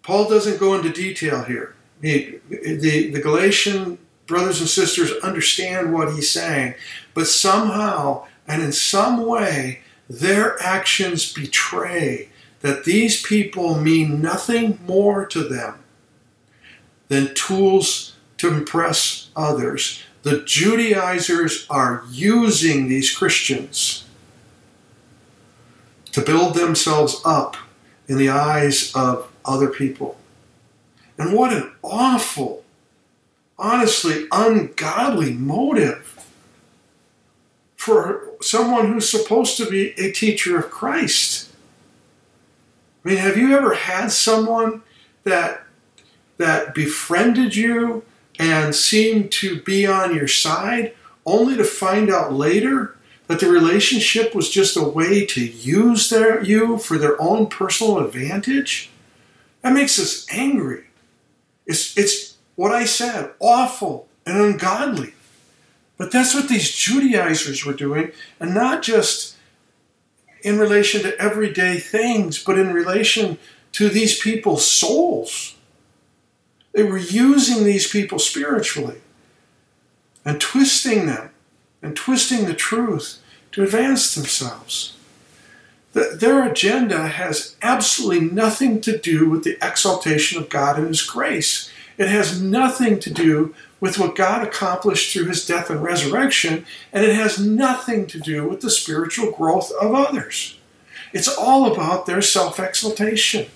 Paul 0.01 0.29
doesn't 0.29 0.59
go 0.59 0.73
into 0.73 0.89
detail 0.89 1.43
here. 1.43 1.75
He, 2.01 2.39
the, 2.49 3.11
the 3.11 3.21
Galatian 3.21 3.99
brothers 4.25 4.61
and 4.61 4.69
sisters 4.69 5.11
understand 5.21 5.93
what 5.93 6.13
he's 6.13 6.31
saying, 6.31 6.75
but 7.13 7.27
somehow 7.27 8.25
and 8.47 8.63
in 8.63 8.71
some 8.71 9.25
way, 9.25 9.81
their 10.09 10.61
actions 10.61 11.31
betray 11.31 12.29
that 12.61 12.85
these 12.85 13.21
people 13.21 13.75
mean 13.75 14.21
nothing 14.21 14.79
more 14.87 15.25
to 15.27 15.43
them 15.43 15.79
than 17.09 17.35
tools 17.35 18.15
to 18.37 18.51
impress 18.53 19.29
others 19.35 20.03
the 20.23 20.41
Judaizers 20.41 21.65
are 21.69 22.03
using 22.09 22.87
these 22.87 23.15
Christians 23.15 24.05
to 26.11 26.21
build 26.21 26.55
themselves 26.55 27.21
up 27.23 27.55
in 28.07 28.17
the 28.17 28.29
eyes 28.29 28.91
of 28.95 29.31
other 29.45 29.69
people. 29.69 30.17
And 31.17 31.33
what 31.33 31.53
an 31.53 31.71
awful, 31.83 32.63
honestly 33.57 34.25
ungodly 34.31 35.33
motive 35.33 36.25
for 37.75 38.29
someone 38.41 38.91
who's 38.91 39.09
supposed 39.09 39.57
to 39.57 39.69
be 39.69 39.91
a 39.91 40.11
teacher 40.11 40.57
of 40.57 40.69
Christ. 40.69 41.49
I 43.03 43.09
mean, 43.09 43.17
have 43.17 43.37
you 43.37 43.55
ever 43.55 43.73
had 43.73 44.11
someone 44.11 44.81
that 45.23 45.63
that 46.37 46.73
befriended 46.73 47.55
you 47.55 48.03
and 48.39 48.73
seem 48.73 49.27
to 49.27 49.61
be 49.61 49.85
on 49.85 50.15
your 50.15 50.27
side, 50.27 50.93
only 51.25 51.57
to 51.57 51.63
find 51.63 52.09
out 52.09 52.33
later 52.33 52.95
that 53.27 53.41
the 53.41 53.49
relationship 53.49 54.33
was 54.33 54.49
just 54.49 54.77
a 54.77 54.81
way 54.81 55.25
to 55.25 55.45
use 55.45 56.09
their, 56.09 56.41
you 56.41 56.77
for 56.79 56.97
their 56.97 57.21
own 57.21 57.47
personal 57.47 57.99
advantage, 57.99 58.89
that 59.61 59.73
makes 59.73 59.99
us 59.99 60.25
angry. 60.31 60.85
It's, 61.67 61.95
it's 61.97 62.37
what 62.55 62.71
I 62.71 62.85
said, 62.85 63.31
awful 63.39 64.07
and 64.25 64.37
ungodly. 64.37 65.13
But 65.97 66.11
that's 66.11 66.33
what 66.33 66.47
these 66.47 66.71
Judaizers 66.71 67.65
were 67.65 67.73
doing, 67.73 68.13
and 68.39 68.53
not 68.53 68.81
just 68.81 69.35
in 70.41 70.57
relation 70.57 71.01
to 71.01 71.17
everyday 71.21 71.77
things, 71.77 72.41
but 72.41 72.57
in 72.57 72.71
relation 72.71 73.37
to 73.73 73.89
these 73.89 74.17
people's 74.17 74.65
souls. 74.65 75.55
They 76.79 76.85
were 76.85 76.97
using 76.97 77.65
these 77.65 77.89
people 77.89 78.19
spiritually 78.19 79.01
and 80.23 80.39
twisting 80.39 81.07
them 81.07 81.31
and 81.81 81.93
twisting 81.93 82.45
the 82.45 82.53
truth 82.53 83.21
to 83.51 83.63
advance 83.63 84.15
themselves. 84.15 84.95
The, 85.91 86.15
their 86.17 86.49
agenda 86.49 87.07
has 87.07 87.57
absolutely 87.61 88.29
nothing 88.29 88.79
to 88.79 88.97
do 88.97 89.29
with 89.29 89.43
the 89.43 89.57
exaltation 89.61 90.41
of 90.41 90.47
God 90.47 90.79
and 90.79 90.87
His 90.87 91.01
grace. 91.01 91.69
It 91.97 92.07
has 92.07 92.41
nothing 92.41 93.01
to 93.01 93.13
do 93.13 93.53
with 93.81 93.99
what 93.99 94.15
God 94.15 94.47
accomplished 94.47 95.11
through 95.11 95.25
his 95.25 95.45
death 95.45 95.69
and 95.69 95.83
resurrection, 95.83 96.65
and 96.93 97.03
it 97.03 97.13
has 97.13 97.37
nothing 97.37 98.07
to 98.07 98.21
do 98.21 98.47
with 98.47 98.61
the 98.61 98.69
spiritual 98.69 99.31
growth 99.31 99.69
of 99.81 99.93
others. 99.93 100.57
It's 101.11 101.27
all 101.27 101.69
about 101.69 102.05
their 102.05 102.21
self 102.21 102.57
exaltation. 102.57 103.47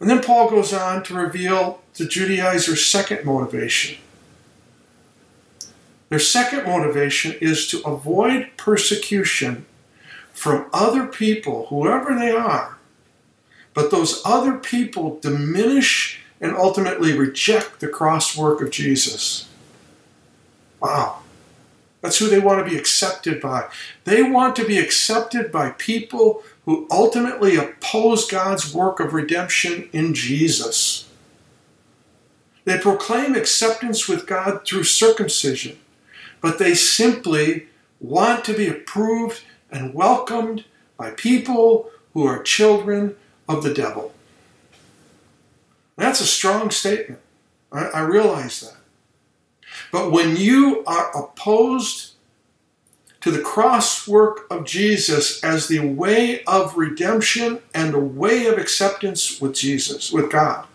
And 0.00 0.08
then 0.08 0.22
Paul 0.22 0.50
goes 0.50 0.72
on 0.72 1.02
to 1.04 1.14
reveal 1.14 1.82
the 1.94 2.06
Judaizers' 2.06 2.86
second 2.86 3.24
motivation. 3.24 3.98
Their 6.08 6.18
second 6.18 6.64
motivation 6.64 7.34
is 7.40 7.66
to 7.68 7.82
avoid 7.82 8.50
persecution 8.56 9.66
from 10.32 10.66
other 10.72 11.06
people, 11.06 11.66
whoever 11.66 12.14
they 12.18 12.30
are. 12.30 12.78
But 13.74 13.90
those 13.90 14.22
other 14.24 14.54
people 14.54 15.18
diminish 15.20 16.20
and 16.40 16.56
ultimately 16.56 17.12
reject 17.12 17.80
the 17.80 17.88
cross 17.88 18.36
work 18.36 18.60
of 18.60 18.70
Jesus. 18.70 19.48
Wow. 20.80 21.20
That's 22.00 22.18
who 22.18 22.28
they 22.28 22.38
want 22.38 22.64
to 22.64 22.70
be 22.70 22.78
accepted 22.78 23.40
by. 23.40 23.68
They 24.04 24.22
want 24.22 24.54
to 24.56 24.64
be 24.64 24.78
accepted 24.78 25.50
by 25.50 25.70
people 25.70 26.44
who 26.68 26.86
ultimately 26.90 27.56
oppose 27.56 28.30
God's 28.30 28.74
work 28.74 29.00
of 29.00 29.14
redemption 29.14 29.88
in 29.90 30.12
Jesus. 30.12 31.08
They 32.66 32.76
proclaim 32.76 33.34
acceptance 33.34 34.06
with 34.06 34.26
God 34.26 34.66
through 34.66 34.84
circumcision, 34.84 35.78
but 36.42 36.58
they 36.58 36.74
simply 36.74 37.68
want 38.00 38.44
to 38.44 38.52
be 38.52 38.68
approved 38.68 39.44
and 39.70 39.94
welcomed 39.94 40.66
by 40.98 41.12
people 41.12 41.90
who 42.12 42.26
are 42.26 42.42
children 42.42 43.16
of 43.48 43.62
the 43.62 43.72
devil. 43.72 44.12
That's 45.96 46.20
a 46.20 46.26
strong 46.26 46.70
statement. 46.70 47.22
I, 47.72 47.86
I 47.86 48.00
realize 48.00 48.60
that. 48.60 48.76
But 49.90 50.12
when 50.12 50.36
you 50.36 50.84
are 50.86 51.16
opposed 51.18 52.12
to 53.28 53.36
the 53.36 53.42
cross 53.42 54.08
work 54.08 54.46
of 54.50 54.64
Jesus 54.64 55.44
as 55.44 55.68
the 55.68 55.80
way 55.80 56.42
of 56.44 56.78
redemption 56.78 57.60
and 57.74 57.92
a 57.92 57.98
way 57.98 58.46
of 58.46 58.56
acceptance 58.56 59.38
with 59.38 59.54
Jesus, 59.54 60.10
with 60.10 60.30
God, 60.30 60.66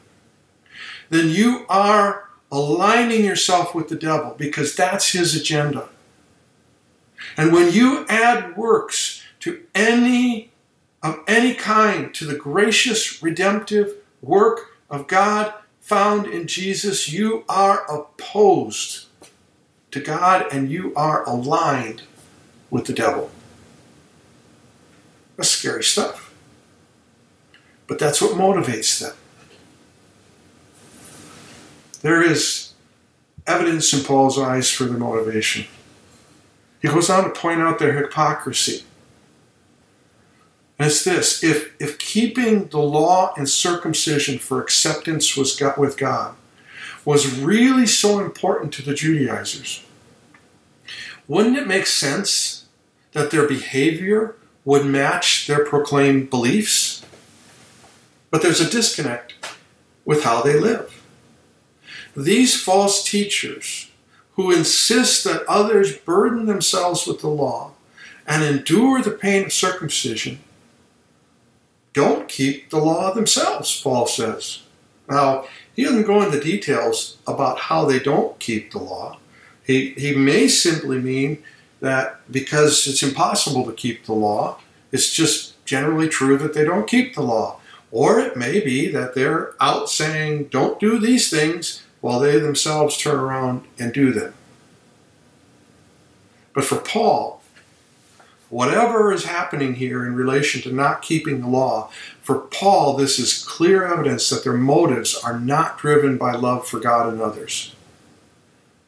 then 1.10 1.29
you 1.29 1.65
are 1.67 2.29
aligning 2.51 3.25
yourself 3.25 3.74
with 3.74 3.89
the 3.89 3.95
devil 3.95 4.36
because 4.38 4.75
that's 4.75 5.13
his 5.13 5.36
agenda. 5.36 5.89
And 7.36 7.51
when 7.51 7.74
you 7.74 8.05
add 8.07 8.55
works 8.55 9.24
to 9.39 9.63
any 9.74 10.51
of 11.01 11.22
any 11.27 11.55
kind 11.55 12.13
to 12.13 12.25
the 12.25 12.38
gracious 12.38 13.24
redemptive 13.24 13.95
work 14.22 14.77
of 14.91 15.07
God 15.07 15.55
found 15.79 16.27
in 16.27 16.45
Jesus, 16.45 17.12
you 17.12 17.45
are 17.50 17.83
opposed 17.91 19.07
to 19.89 20.00
God 20.00 20.45
and 20.51 20.69
you 20.69 20.93
are 20.95 21.27
aligned 21.27 22.03
with 22.74 22.86
the 22.86 22.94
devil. 22.94 23.29
That's 25.38 25.50
scary 25.50 25.83
stuff. 25.83 26.33
But 27.86 28.00
that's 28.00 28.20
what 28.20 28.31
motivates 28.31 29.00
them. 29.00 29.16
There 32.01 32.24
is 32.24 32.74
evidence 33.46 33.94
in 33.94 34.03
Paul's 34.03 34.40
eyes 34.40 34.72
for 34.72 34.86
their 34.86 34.98
motivation. 34.98 35.68
He 36.81 36.88
goes 36.88 37.12
on 37.12 37.25
to 37.25 37.29
point 37.29 37.62
out 37.62 37.77
their 37.77 37.94
hypocrisy. 37.94 38.83
And 40.79 40.88
it's 40.88 41.03
this 41.03 41.44
if, 41.44 41.79
if 41.79 42.00
keeping 42.00 42.70
the 42.70 42.79
law 42.79 43.36
and 43.38 43.48
circumcision 43.48 44.40
for 44.40 44.59
acceptance 44.59 45.38
was 45.38 45.62
with 45.77 45.96
God 45.96 46.36
was 47.05 47.38
really 47.38 47.86
so 47.86 48.20
important 48.20 48.74
to 48.74 48.81
the 48.81 48.96
Judaizers, 48.96 49.86
wouldn't 51.27 51.57
it 51.57 51.68
make 51.68 51.86
sense 51.86 52.62
that 53.13 53.31
their 53.31 53.47
behavior 53.47 54.35
would 54.65 54.85
match 54.85 55.47
their 55.47 55.65
proclaimed 55.65 56.29
beliefs? 56.29 57.05
But 58.29 58.41
there's 58.41 58.61
a 58.61 58.69
disconnect 58.69 59.33
with 60.05 60.23
how 60.23 60.41
they 60.41 60.59
live. 60.59 61.01
These 62.15 62.61
false 62.61 63.03
teachers 63.03 63.89
who 64.35 64.51
insist 64.51 65.23
that 65.23 65.43
others 65.47 65.97
burden 65.97 66.45
themselves 66.45 67.05
with 67.05 67.21
the 67.21 67.29
law 67.29 67.71
and 68.27 68.43
endure 68.43 69.01
the 69.01 69.11
pain 69.11 69.45
of 69.45 69.53
circumcision 69.53 70.39
don't 71.93 72.27
keep 72.27 72.69
the 72.69 72.79
law 72.79 73.13
themselves, 73.13 73.79
Paul 73.81 74.07
says. 74.07 74.63
Now, 75.07 75.45
he 75.75 75.83
doesn't 75.83 76.07
go 76.07 76.21
into 76.21 76.39
details 76.39 77.17
about 77.27 77.59
how 77.59 77.85
they 77.85 77.99
don't 77.99 78.39
keep 78.39 78.71
the 78.71 78.79
law. 78.79 79.19
He, 79.63 79.91
he 79.91 80.15
may 80.15 80.47
simply 80.47 80.99
mean 80.99 81.43
that 81.83 82.19
because 82.31 82.87
it's 82.87 83.03
impossible 83.03 83.65
to 83.65 83.74
keep 83.74 84.05
the 84.05 84.13
law, 84.13 84.57
it's 84.91 85.11
just 85.11 85.63
generally 85.65 86.07
true 86.07 86.37
that 86.37 86.53
they 86.53 86.63
don't 86.63 86.87
keep 86.87 87.13
the 87.13 87.22
law. 87.22 87.59
Or 87.91 88.19
it 88.19 88.37
may 88.37 88.59
be 88.59 88.87
that 88.87 89.13
they're 89.13 89.53
out 89.59 89.89
saying, 89.89 90.46
don't 90.46 90.79
do 90.79 90.98
these 90.98 91.29
things, 91.29 91.83
while 92.00 92.19
they 92.19 92.39
themselves 92.39 92.98
turn 92.98 93.19
around 93.19 93.65
and 93.77 93.93
do 93.93 94.11
them. 94.11 94.33
But 96.53 96.63
for 96.63 96.77
Paul, 96.77 97.41
whatever 98.50 99.11
is 99.11 99.25
happening 99.25 99.75
here 99.75 100.05
in 100.05 100.15
relation 100.15 100.61
to 100.61 100.72
not 100.72 101.01
keeping 101.01 101.41
the 101.41 101.48
law, 101.48 101.89
for 102.22 102.39
Paul, 102.39 102.96
this 102.96 103.19
is 103.19 103.43
clear 103.43 103.85
evidence 103.85 104.29
that 104.29 104.43
their 104.43 104.53
motives 104.53 105.15
are 105.15 105.39
not 105.39 105.77
driven 105.77 106.17
by 106.17 106.33
love 106.33 106.67
for 106.67 106.79
God 106.79 107.11
and 107.11 107.22
others. 107.22 107.75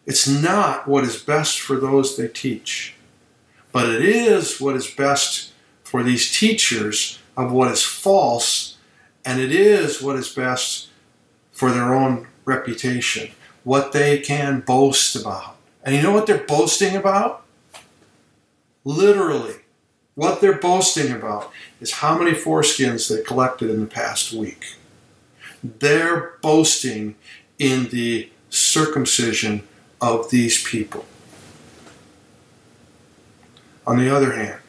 It's 0.06 0.28
not 0.28 0.88
what 0.88 1.04
is 1.04 1.22
best 1.22 1.60
for 1.60 1.78
those 1.78 2.16
they 2.16 2.28
teach, 2.28 2.96
but 3.72 3.90
it 3.90 4.04
is 4.04 4.62
what 4.62 4.76
is 4.76 4.88
best 4.88 5.52
for 5.84 6.04
these 6.04 6.38
teachers 6.38 7.20
of 7.36 7.52
what 7.52 7.72
is 7.72 7.84
false, 7.84 8.78
and 9.24 9.42
it 9.42 9.52
is 9.52 10.02
what 10.02 10.16
is 10.16 10.30
best 10.30 10.90
for 11.52 11.72
their 11.72 11.94
own 11.94 12.28
reputation, 12.46 13.32
what 13.64 13.92
they 13.94 14.20
can 14.20 14.60
boast 14.60 15.16
about. 15.16 15.56
And 15.84 15.96
you 15.96 16.02
know 16.02 16.12
what 16.12 16.28
they're 16.28 16.38
boasting 16.38 16.96
about? 16.96 17.44
Literally, 18.84 19.56
what 20.14 20.40
they're 20.40 20.60
boasting 20.60 21.12
about 21.12 21.52
is 21.82 21.94
how 21.94 22.18
many 22.18 22.32
foreskins 22.32 23.10
they 23.10 23.24
collected 23.24 23.70
in 23.70 23.80
the 23.80 23.88
past 23.88 24.32
week. 24.34 24.76
They're 25.64 26.34
boasting 26.42 27.16
in 27.58 27.90
the 27.90 28.30
circumcision 28.50 29.68
of 30.06 30.30
these 30.30 30.64
people. 30.64 31.04
On 33.88 33.98
the 33.98 34.16
other 34.16 34.34
hand, 34.34 34.62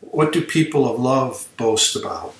what 0.00 0.32
do 0.32 0.42
people 0.42 0.88
of 0.88 1.00
love 1.00 1.48
boast 1.56 1.96
about? 1.96 2.34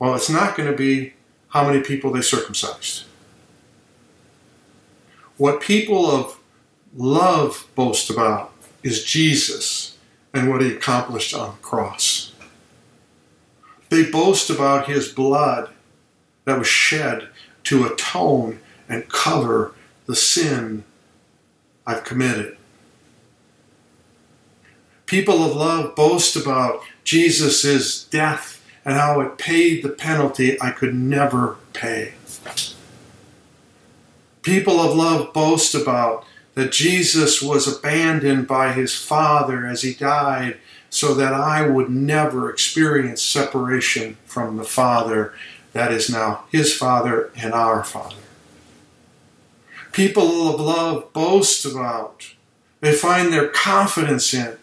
Well, 0.00 0.16
it's 0.16 0.28
not 0.28 0.56
going 0.56 0.68
to 0.68 0.76
be 0.76 1.14
how 1.50 1.64
many 1.64 1.82
people 1.82 2.10
they 2.10 2.20
circumcised. 2.20 3.04
What 5.36 5.60
people 5.60 6.10
of 6.10 6.38
love 6.96 7.68
boast 7.76 8.10
about 8.10 8.52
is 8.82 9.04
Jesus 9.04 9.96
and 10.32 10.50
what 10.50 10.62
he 10.62 10.72
accomplished 10.72 11.32
on 11.32 11.52
the 11.52 11.62
cross. 11.62 12.32
They 13.88 14.04
boast 14.04 14.50
about 14.50 14.88
his 14.88 15.08
blood 15.08 15.70
that 16.44 16.58
was 16.58 16.66
shed 16.66 17.28
to 17.64 17.86
atone 17.86 18.60
and 18.88 19.08
cover 19.08 19.74
the 20.06 20.16
sin 20.16 20.84
I've 21.86 22.04
committed. 22.04 22.56
People 25.06 25.44
of 25.44 25.54
love 25.54 25.94
boast 25.94 26.34
about 26.34 26.82
Jesus' 27.04 28.04
death 28.04 28.64
and 28.84 28.94
how 28.94 29.20
it 29.20 29.38
paid 29.38 29.82
the 29.82 29.90
penalty 29.90 30.60
I 30.60 30.70
could 30.70 30.94
never 30.94 31.56
pay. 31.72 32.14
People 34.42 34.80
of 34.80 34.94
love 34.94 35.32
boast 35.32 35.74
about 35.74 36.24
that 36.54 36.72
Jesus 36.72 37.42
was 37.42 37.66
abandoned 37.66 38.46
by 38.46 38.72
his 38.72 38.94
Father 38.94 39.66
as 39.66 39.82
he 39.82 39.94
died 39.94 40.58
so 40.90 41.14
that 41.14 41.34
I 41.34 41.66
would 41.66 41.90
never 41.90 42.50
experience 42.50 43.22
separation 43.22 44.16
from 44.26 44.56
the 44.56 44.64
Father 44.64 45.34
that 45.72 45.90
is 45.90 46.08
now 46.08 46.44
his 46.52 46.74
Father 46.76 47.32
and 47.36 47.52
our 47.52 47.82
Father. 47.82 48.16
People 49.94 50.48
of 50.48 50.58
love 50.58 51.12
boast 51.12 51.64
about, 51.64 52.34
they 52.80 52.92
find 52.92 53.32
their 53.32 53.46
confidence 53.46 54.34
in 54.34 54.56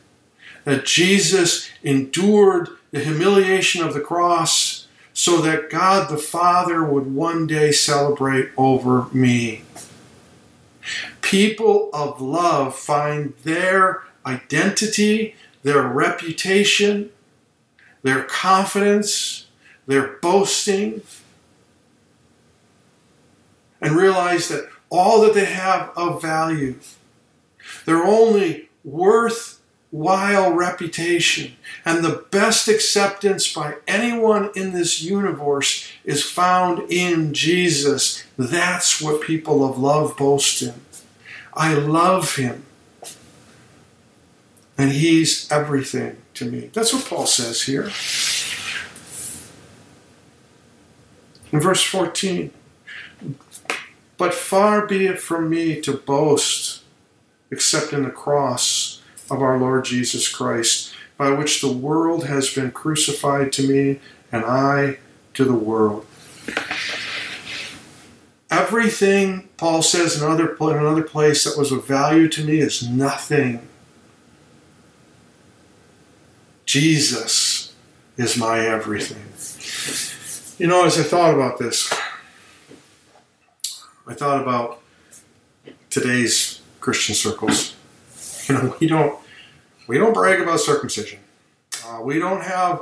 that 0.65 0.85
Jesus 0.85 1.69
endured 1.83 2.67
the 2.91 2.99
humiliation 2.99 3.81
of 3.81 3.93
the 3.93 4.01
cross 4.01 4.87
so 5.13 5.39
that 5.39 5.69
God 5.69 6.09
the 6.09 6.17
Father 6.17 6.83
would 6.83 7.15
one 7.15 7.47
day 7.47 7.71
celebrate 7.71 8.49
over 8.57 9.07
me. 9.13 9.63
People 11.21 11.89
of 11.93 12.19
love 12.19 12.75
find 12.75 13.33
their 13.43 14.03
identity, 14.25 15.35
their 15.63 15.83
reputation, 15.83 17.09
their 18.03 18.23
confidence, 18.23 19.45
their 19.87 20.07
boasting, 20.17 21.03
and 23.79 23.95
realize 23.95 24.49
that 24.49 24.70
all 24.91 25.21
that 25.21 25.33
they 25.33 25.45
have 25.45 25.91
of 25.95 26.21
value, 26.21 26.75
their 27.85 28.03
only 28.03 28.69
worthwhile 28.83 30.51
reputation, 30.51 31.53
and 31.85 32.03
the 32.03 32.25
best 32.29 32.67
acceptance 32.67 33.51
by 33.51 33.75
anyone 33.87 34.51
in 34.53 34.73
this 34.73 35.01
universe 35.01 35.89
is 36.03 36.23
found 36.23 36.91
in 36.91 37.33
Jesus. 37.33 38.23
That's 38.37 39.01
what 39.01 39.21
people 39.21 39.67
of 39.67 39.79
love 39.79 40.17
boast 40.17 40.61
in. 40.61 40.73
I 41.53 41.73
love 41.73 42.35
him. 42.35 42.65
And 44.77 44.91
he's 44.91 45.49
everything 45.51 46.17
to 46.33 46.45
me. 46.45 46.69
That's 46.73 46.93
what 46.93 47.05
Paul 47.05 47.27
says 47.27 47.63
here. 47.63 47.91
In 51.51 51.59
verse 51.59 51.83
14, 51.83 52.51
but 54.21 54.35
far 54.35 54.85
be 54.85 55.07
it 55.07 55.19
from 55.19 55.49
me 55.49 55.81
to 55.81 55.91
boast 55.91 56.83
except 57.49 57.91
in 57.91 58.03
the 58.03 58.11
cross 58.11 59.01
of 59.31 59.41
our 59.41 59.57
Lord 59.57 59.83
Jesus 59.83 60.29
Christ, 60.29 60.93
by 61.17 61.31
which 61.31 61.59
the 61.59 61.71
world 61.71 62.27
has 62.27 62.53
been 62.53 62.69
crucified 62.69 63.51
to 63.53 63.67
me 63.67 63.99
and 64.31 64.45
I 64.45 64.99
to 65.33 65.43
the 65.43 65.55
world. 65.55 66.05
Everything, 68.51 69.49
Paul 69.57 69.81
says 69.81 70.21
in 70.21 70.23
another, 70.23 70.55
in 70.55 70.77
another 70.77 71.01
place, 71.01 71.43
that 71.43 71.57
was 71.57 71.71
of 71.71 71.87
value 71.87 72.27
to 72.27 72.45
me 72.45 72.59
is 72.59 72.87
nothing. 72.87 73.67
Jesus 76.67 77.73
is 78.17 78.37
my 78.37 78.59
everything. 78.59 79.33
You 80.63 80.67
know, 80.67 80.85
as 80.85 80.99
I 80.99 81.01
thought 81.01 81.33
about 81.33 81.57
this, 81.57 81.91
I 84.07 84.13
thought 84.13 84.41
about 84.41 84.81
today's 85.89 86.61
Christian 86.79 87.15
circles. 87.15 87.75
You 88.47 88.55
know, 88.55 88.75
we 88.79 88.87
don't 88.87 89.19
we 89.87 89.97
don't 89.99 90.13
brag 90.13 90.41
about 90.41 90.59
circumcision. 90.59 91.19
Uh, 91.85 91.99
we 92.01 92.17
don't 92.17 92.41
have 92.41 92.81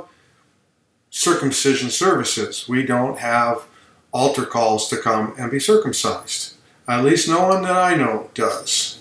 circumcision 1.10 1.90
services. 1.90 2.66
We 2.66 2.84
don't 2.84 3.18
have 3.18 3.66
altar 4.10 4.46
calls 4.46 4.88
to 4.88 4.96
come 4.96 5.34
and 5.38 5.50
be 5.50 5.60
circumcised. 5.60 6.54
At 6.88 7.04
least 7.04 7.28
no 7.28 7.46
one 7.46 7.62
that 7.62 7.76
I 7.76 7.94
know 7.94 8.30
does. 8.34 8.98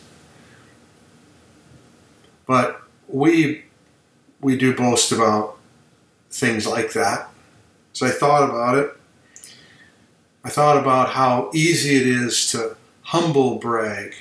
But 2.46 2.82
we 3.08 3.64
we 4.42 4.58
do 4.58 4.76
boast 4.76 5.12
about 5.12 5.58
things 6.30 6.68
like 6.68 6.94
that. 6.94 7.30
So 7.94 8.06
I 8.06 8.12
thought 8.12 8.50
about 8.50 8.78
it. 8.78 8.99
I 10.44 10.50
thought 10.50 10.78
about 10.78 11.10
how 11.10 11.52
easy 11.54 11.98
it 11.98 12.08
is 12.08 12.50
to 12.52 12.78
humble 13.04 13.56
brag 13.56 14.16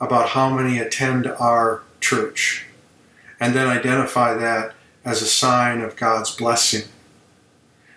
about 0.00 0.30
how 0.30 0.50
many 0.50 0.78
attend 0.78 1.26
our 1.26 1.82
church 2.00 2.66
and 3.38 3.54
then 3.54 3.68
identify 3.68 4.34
that 4.34 4.74
as 5.04 5.22
a 5.22 5.26
sign 5.26 5.80
of 5.80 5.96
God's 5.96 6.34
blessing, 6.34 6.88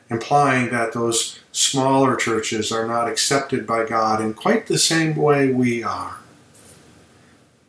implying 0.09 0.69
that 0.71 0.93
those 0.93 1.39
smaller 1.51 2.15
churches 2.15 2.71
are 2.71 2.87
not 2.87 3.09
accepted 3.09 3.67
by 3.67 3.85
God 3.85 4.21
in 4.21 4.33
quite 4.33 4.67
the 4.67 4.77
same 4.77 5.15
way 5.15 5.51
we 5.51 5.83
are. 5.83 6.17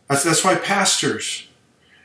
That's, 0.08 0.22
that's 0.22 0.44
why 0.44 0.54
pastors, 0.54 1.48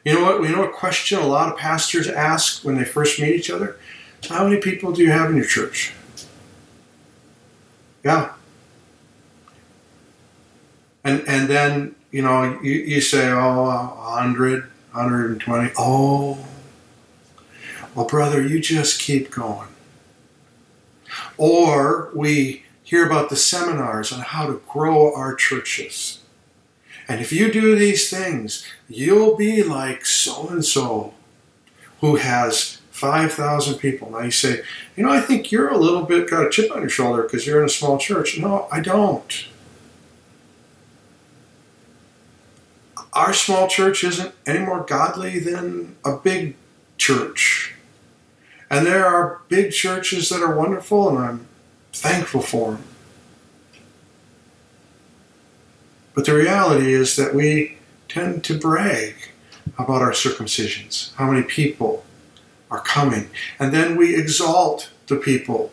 you 0.04 0.14
know 0.14 0.24
what? 0.24 0.42
You 0.42 0.56
know 0.56 0.62
what 0.62 0.74
question 0.74 1.20
a 1.20 1.28
lot 1.28 1.52
of 1.52 1.58
pastors 1.58 2.08
ask 2.08 2.64
when 2.64 2.78
they 2.78 2.86
first 2.86 3.20
meet 3.20 3.36
each 3.36 3.52
other? 3.52 3.78
How 4.28 4.48
many 4.48 4.60
people 4.60 4.92
do 4.92 5.04
you 5.04 5.12
have 5.12 5.30
in 5.30 5.36
your 5.36 5.46
church? 5.46 5.94
Yeah. 8.04 8.34
And 11.04 11.28
and 11.28 11.48
then, 11.50 11.96
you 12.12 12.22
know, 12.22 12.60
you, 12.62 12.72
you 12.72 13.02
say, 13.02 13.30
oh, 13.32 13.64
100, 13.64 14.64
120. 14.92 15.72
Oh, 15.78 16.46
well, 17.96 18.06
brother, 18.06 18.42
you 18.42 18.60
just 18.60 19.00
keep 19.00 19.32
going. 19.32 19.68
Or 21.38 22.12
we 22.14 22.64
hear 22.84 23.06
about 23.06 23.30
the 23.30 23.36
seminars 23.36 24.12
on 24.12 24.22
how 24.22 24.48
to 24.48 24.62
grow 24.68 25.14
our 25.14 25.36
churches. 25.36 26.20
And 27.08 27.22
if 27.22 27.32
you 27.32 27.52
do 27.52 27.76
these 27.76 28.10
things, 28.10 28.66
you'll 28.88 29.36
be 29.36 29.64
like 29.64 30.06
so 30.06 30.48
and 30.50 30.64
so 30.64 31.14
who 32.02 32.18
has 32.18 32.79
5,000 33.00 33.80
people. 33.80 34.12
Now 34.12 34.20
you 34.20 34.32
say, 34.32 34.62
you 34.98 35.04
know, 35.04 35.10
I 35.10 35.22
think 35.22 35.54
you're 35.54 35.70
a 35.70 35.78
little 35.78 36.04
bit 36.04 36.30
got 36.30 36.46
a 36.46 36.50
chip 36.50 36.70
on 36.70 36.82
your 36.82 36.90
shoulder 36.90 37.24
because 37.24 37.48
you're 37.48 37.60
in 37.60 37.66
a 37.66 37.70
small 37.70 37.98
church. 37.98 38.38
No, 38.38 38.68
I 38.72 38.82
don't. 38.82 39.46
Our 43.14 43.34
small 43.34 43.70
church 43.70 44.04
isn't 44.04 44.36
any 44.46 44.60
more 44.60 44.84
godly 44.84 45.40
than 45.40 45.96
a 46.04 46.18
big 46.18 46.56
church. 46.98 47.74
And 48.70 48.86
there 48.86 49.06
are 49.06 49.40
big 49.48 49.72
churches 49.72 50.28
that 50.30 50.44
are 50.44 50.54
wonderful, 50.54 51.10
and 51.10 51.18
I'm 51.18 51.48
thankful 51.94 52.42
for 52.42 52.74
them. 52.74 52.84
But 56.14 56.26
the 56.26 56.36
reality 56.36 56.94
is 56.94 57.16
that 57.16 57.34
we 57.34 57.78
tend 58.10 58.44
to 58.44 58.60
brag 58.60 59.16
about 59.78 60.02
our 60.02 60.12
circumcisions, 60.12 61.16
how 61.16 61.32
many 61.32 61.44
people 61.44 62.04
are 62.72 62.82
coming. 62.82 63.30
And 63.58 63.74
then 63.74 63.96
we 63.96 64.16
exalt 64.16 64.90
the 65.08 65.16
people 65.16 65.72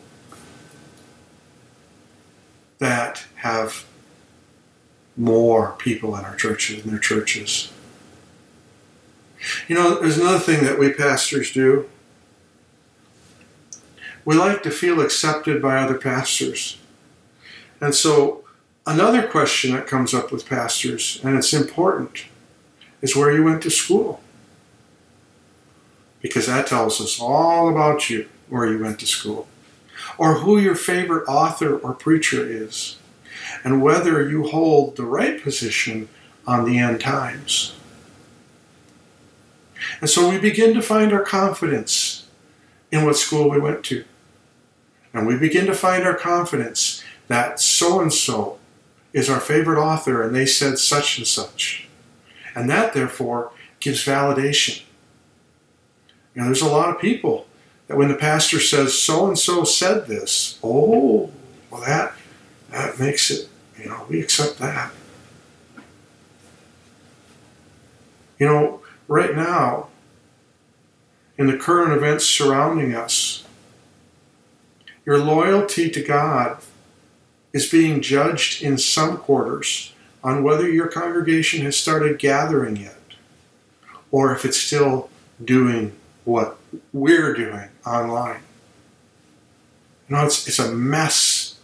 that 2.79 3.25
have 3.37 3.85
more 5.17 5.75
people 5.79 6.17
in 6.17 6.25
our 6.25 6.37
churches 6.37 6.85
in 6.85 6.91
their 6.91 7.01
churches. 7.01 7.73
You 9.69 9.75
know, 9.75 10.01
there's 10.01 10.19
another 10.19 10.39
thing 10.39 10.65
that 10.65 10.79
we 10.79 10.93
pastors 10.93 11.53
do. 11.53 11.89
We 14.25 14.35
like 14.35 14.63
to 14.65 14.71
feel 14.71 15.01
accepted 15.01 15.63
by 15.63 15.79
other 15.79 15.97
pastors. 15.97 16.79
And 17.81 17.95
so, 17.95 18.45
another 18.87 19.27
question 19.27 19.73
that 19.73 19.87
comes 19.87 20.13
up 20.13 20.33
with 20.33 20.49
pastors, 20.49 21.21
and 21.23 21.37
it's 21.37 21.53
important, 21.53 22.25
is 23.03 23.15
where 23.15 23.33
you 23.33 23.45
went 23.45 23.63
to 23.63 23.71
school 23.71 24.21
because 26.21 26.47
that 26.47 26.67
tells 26.67 27.01
us 27.01 27.21
all 27.21 27.69
about 27.69 28.11
you, 28.11 28.29
where 28.49 28.71
you 28.71 28.83
went 28.83 28.99
to 29.01 29.07
school, 29.07 29.49
or 30.19 30.35
who 30.35 30.59
your 30.59 30.75
favorite 30.75 31.29
author 31.29 31.77
or 31.79 31.93
preacher 31.93 32.45
is, 32.45 32.99
and 33.65 33.83
whether 33.83 34.29
you 34.29 34.45
hold 34.45 34.97
the 34.97 35.05
right 35.05 35.43
position 35.43 36.09
on 36.47 36.65
the 36.65 36.79
end 36.79 37.01
times. 37.01 37.75
And 40.01 40.11
so 40.11 40.29
we 40.29 40.39
begin 40.39 40.75
to 40.75 40.83
find 40.83 41.13
our 41.13 41.23
confidence 41.23 42.27
in 42.91 43.05
what 43.05 43.17
school 43.17 43.51
we 43.51 43.59
went 43.59 43.85
to. 43.85 44.05
And 45.13 45.27
we 45.27 45.37
begin 45.37 45.67
to 45.67 45.75
find 45.75 46.05
our 46.05 46.15
confidence 46.17 47.03
that 47.29 47.61
so 47.61 48.01
and 48.01 48.13
so 48.13 48.59
is 49.13 49.31
our 49.31 49.41
favorite 49.41 49.81
author 49.81 50.23
and 50.23 50.35
they 50.35 50.47
said 50.47 50.79
such 50.79 51.19
and 51.19 51.27
such. 51.27 51.89
And 52.55 52.69
that, 52.71 52.93
therefore, 52.93 53.53
gives 53.81 54.05
validation. 54.05 54.83
You 56.37 56.43
know, 56.43 56.49
there's 56.49 56.61
a 56.61 56.69
lot 56.69 56.95
of 56.95 57.01
people 57.01 57.47
that 57.89 57.97
when 57.97 58.09
the 58.09 58.15
pastor 58.15 58.61
says 58.61 58.97
so 58.97 59.27
and 59.27 59.39
so 59.39 59.65
said 59.65 60.07
this, 60.07 60.59
oh, 60.63 61.33
well 61.71 61.81
that 61.81 62.13
that 62.71 63.01
makes 63.01 63.31
it, 63.31 63.49
you 63.79 63.89
know, 63.89 64.05
we 64.11 64.21
accept 64.21 64.59
that. 64.59 64.93
You 68.39 68.47
know, 68.47 68.83
right 69.09 69.35
now, 69.35 69.89
in 71.39 71.47
the 71.47 71.57
current 71.57 71.95
events 71.95 72.27
surrounding 72.27 72.95
us, 72.95 73.45
your 75.07 75.19
loyalty 75.19 75.89
to 75.89 76.03
God 76.03 76.59
is 77.55 77.71
being 77.71 78.03
judged 78.03 78.63
in 78.63 78.77
some 78.77 79.17
quarters 79.17 79.95
on 80.23 80.43
whether 80.43 80.69
your 80.69 80.89
congregation 80.89 81.63
has 81.63 81.79
started 81.79 82.19
gathering 82.19 82.77
yet 82.77 82.97
or 84.11 84.35
if 84.35 84.45
it's 84.45 84.59
still 84.59 85.09
doing 85.43 85.97
what 86.27 86.59
we're 86.93 87.33
doing 87.33 87.69
online. 87.87 88.41
You 90.09 90.17
know, 90.17 90.27
it's, 90.27 90.47
it's 90.47 90.59
a 90.59 90.73
mess 90.73 91.57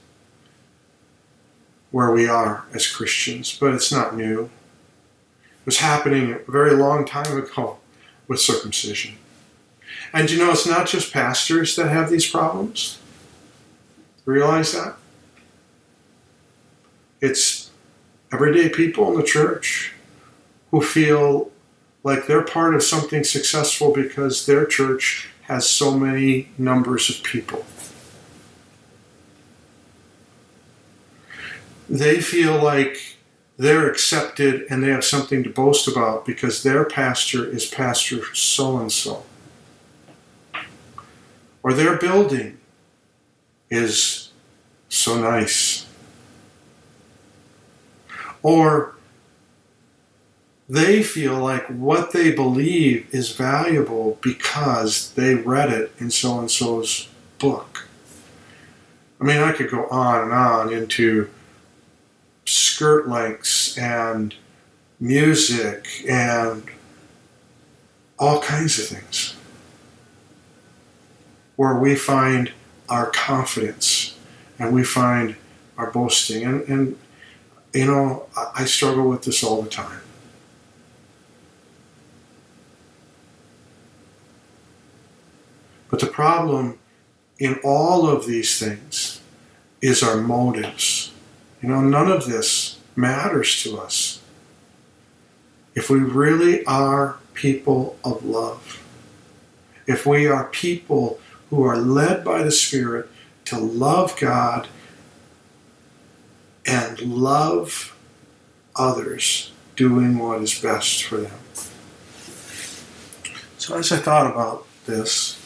where 1.90 2.10
we 2.10 2.26
are 2.26 2.64
as 2.72 2.86
Christians, 2.86 3.58
but 3.58 3.74
it's 3.74 3.92
not 3.92 4.16
new. 4.16 4.44
It 4.44 5.66
was 5.66 5.78
happening 5.78 6.32
a 6.32 6.50
very 6.50 6.74
long 6.74 7.04
time 7.04 7.36
ago 7.36 7.78
with 8.28 8.40
circumcision. 8.40 9.16
And 10.12 10.30
you 10.30 10.38
know, 10.38 10.50
it's 10.52 10.66
not 10.66 10.86
just 10.86 11.12
pastors 11.12 11.76
that 11.76 11.88
have 11.88 12.08
these 12.08 12.28
problems. 12.28 12.98
Realize 14.24 14.72
that? 14.72 14.96
It's 17.20 17.70
everyday 18.32 18.68
people 18.68 19.08
in 19.10 19.16
the 19.16 19.26
church 19.26 19.92
who 20.70 20.80
feel 20.80 21.51
like 22.04 22.26
they're 22.26 22.42
part 22.42 22.74
of 22.74 22.82
something 22.82 23.24
successful 23.24 23.92
because 23.92 24.46
their 24.46 24.66
church 24.66 25.30
has 25.42 25.68
so 25.68 25.96
many 25.96 26.48
numbers 26.58 27.08
of 27.10 27.22
people. 27.22 27.64
They 31.88 32.20
feel 32.20 32.62
like 32.62 33.16
they're 33.56 33.88
accepted 33.88 34.64
and 34.70 34.82
they 34.82 34.88
have 34.88 35.04
something 35.04 35.44
to 35.44 35.50
boast 35.50 35.86
about 35.86 36.24
because 36.24 36.62
their 36.62 36.84
pastor 36.84 37.46
is 37.46 37.66
Pastor 37.66 38.34
so 38.34 38.78
and 38.78 38.90
so. 38.90 39.24
Or 41.62 41.72
their 41.72 41.96
building 41.96 42.58
is 43.70 44.30
so 44.88 45.20
nice. 45.20 45.86
Or 48.42 48.96
they 50.72 51.02
feel 51.02 51.38
like 51.38 51.66
what 51.66 52.12
they 52.12 52.32
believe 52.32 53.06
is 53.14 53.36
valuable 53.36 54.18
because 54.22 55.12
they 55.12 55.34
read 55.34 55.70
it 55.70 55.92
in 55.98 56.10
so 56.10 56.38
and 56.38 56.50
so's 56.50 57.08
book. 57.38 57.86
I 59.20 59.24
mean, 59.24 59.36
I 59.36 59.52
could 59.52 59.70
go 59.70 59.86
on 59.88 60.22
and 60.22 60.32
on 60.32 60.72
into 60.72 61.28
skirt 62.46 63.06
lengths 63.06 63.76
and 63.76 64.34
music 64.98 65.88
and 66.08 66.64
all 68.18 68.40
kinds 68.40 68.78
of 68.78 68.86
things 68.86 69.36
where 71.56 71.74
we 71.74 71.94
find 71.94 72.50
our 72.88 73.10
confidence 73.10 74.18
and 74.58 74.72
we 74.72 74.84
find 74.84 75.36
our 75.76 75.90
boasting. 75.90 76.44
And, 76.44 76.66
and 76.66 76.98
you 77.74 77.84
know, 77.84 78.24
I 78.56 78.64
struggle 78.64 79.06
with 79.06 79.24
this 79.24 79.44
all 79.44 79.60
the 79.60 79.68
time. 79.68 80.01
But 85.92 86.00
the 86.00 86.06
problem 86.06 86.78
in 87.38 87.60
all 87.62 88.08
of 88.08 88.26
these 88.26 88.58
things 88.58 89.20
is 89.82 90.02
our 90.02 90.16
motives. 90.16 91.12
You 91.60 91.68
know, 91.68 91.82
none 91.82 92.10
of 92.10 92.24
this 92.24 92.78
matters 92.96 93.62
to 93.62 93.78
us 93.78 94.22
if 95.74 95.90
we 95.90 95.98
really 95.98 96.64
are 96.64 97.18
people 97.34 97.98
of 98.02 98.24
love. 98.24 98.82
If 99.86 100.06
we 100.06 100.26
are 100.26 100.44
people 100.44 101.20
who 101.50 101.62
are 101.62 101.76
led 101.76 102.24
by 102.24 102.42
the 102.42 102.50
Spirit 102.50 103.10
to 103.46 103.58
love 103.58 104.18
God 104.18 104.68
and 106.64 107.00
love 107.00 107.94
others 108.74 109.52
doing 109.76 110.16
what 110.16 110.40
is 110.40 110.58
best 110.58 111.04
for 111.04 111.18
them. 111.18 111.38
So, 113.58 113.76
as 113.76 113.92
I 113.92 113.98
thought 113.98 114.30
about 114.30 114.66
this, 114.86 115.41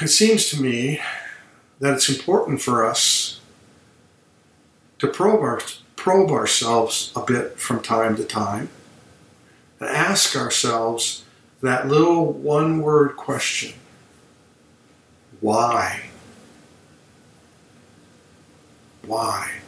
it 0.00 0.08
seems 0.08 0.48
to 0.50 0.60
me 0.60 1.00
that 1.78 1.94
it's 1.94 2.08
important 2.08 2.60
for 2.60 2.86
us 2.86 3.40
to 4.98 5.06
probe, 5.06 5.40
our, 5.40 5.60
probe 5.96 6.30
ourselves 6.30 7.12
a 7.16 7.20
bit 7.20 7.58
from 7.58 7.82
time 7.82 8.16
to 8.16 8.24
time 8.24 8.68
and 9.78 9.88
ask 9.88 10.36
ourselves 10.36 11.24
that 11.62 11.88
little 11.88 12.32
one 12.32 12.80
word 12.80 13.16
question 13.16 13.74
why? 15.40 16.02
Why? 19.06 19.60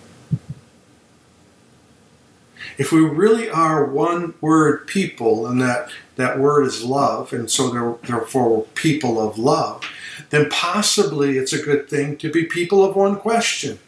If 2.77 2.93
we 2.93 3.01
really 3.01 3.49
are 3.49 3.85
one 3.85 4.35
word 4.41 4.87
people, 4.87 5.47
and 5.47 5.61
that, 5.63 5.91
that 6.17 6.39
word 6.39 6.67
is 6.67 6.85
love, 6.85 7.33
and 7.33 7.51
so 7.51 7.99
therefore 8.03 8.65
people 8.75 9.21
of 9.21 9.39
love, 9.39 9.85
then 10.33 10.49
possibly 10.49 11.37
it's 11.37 11.53
a 11.53 11.63
good 11.63 11.91
thing 11.91 12.17
to 12.17 12.33
be 12.33 12.45
people 12.45 12.83
of 12.83 12.97
one 12.97 13.17
question. 13.17 13.79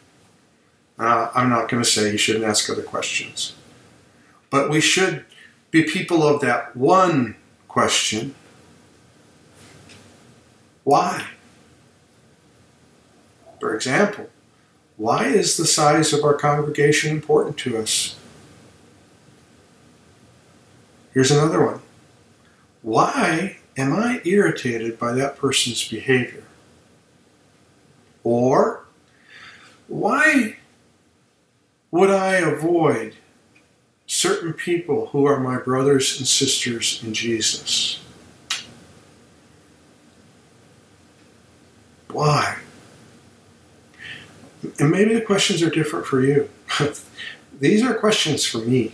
Uh, 0.97 1.31
I'm 1.33 1.49
not 1.49 1.69
going 1.69 1.81
to 1.83 1.89
say 1.89 2.11
you 2.11 2.19
shouldn't 2.19 2.45
ask 2.45 2.69
other 2.69 2.83
questions, 2.83 3.55
but 4.51 4.69
we 4.69 4.79
should 4.79 5.25
be 5.71 5.83
people 5.83 6.21
of 6.21 6.41
that 6.41 6.75
one 6.75 7.35
question 7.67 8.35
why? 10.83 11.25
For 13.59 13.73
example, 13.73 14.29
why 14.97 15.25
is 15.25 15.57
the 15.57 15.65
size 15.65 16.13
of 16.13 16.23
our 16.23 16.35
congregation 16.35 17.09
important 17.09 17.57
to 17.57 17.79
us? 17.79 18.15
Here's 21.11 21.31
another 21.31 21.65
one. 21.65 21.81
Why 22.83 23.57
am 23.77 23.93
I 23.93 24.21
irritated 24.23 24.97
by 24.97 25.13
that 25.13 25.37
person's 25.37 25.87
behavior? 25.87 26.43
Or, 28.23 28.85
why 29.87 30.57
would 31.91 32.09
I 32.09 32.35
avoid 32.35 33.15
certain 34.07 34.53
people 34.53 35.07
who 35.07 35.25
are 35.25 35.39
my 35.39 35.57
brothers 35.57 36.17
and 36.17 36.27
sisters 36.27 37.01
in 37.03 37.13
Jesus? 37.13 37.99
Why? 42.11 42.57
And 44.79 44.89
maybe 44.89 45.13
the 45.13 45.21
questions 45.21 45.61
are 45.61 45.69
different 45.69 46.05
for 46.05 46.21
you. 46.21 46.49
These 47.59 47.83
are 47.83 47.93
questions 47.93 48.45
for 48.45 48.59
me. 48.59 48.93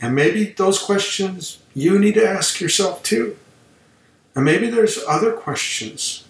And 0.00 0.14
maybe 0.14 0.44
those 0.44 0.80
questions 0.80 1.58
you 1.74 1.98
need 1.98 2.14
to 2.14 2.28
ask 2.28 2.60
yourself 2.60 3.02
too. 3.02 3.36
And 4.34 4.44
maybe 4.44 4.70
there's 4.70 4.98
other 5.08 5.32
questions 5.32 6.24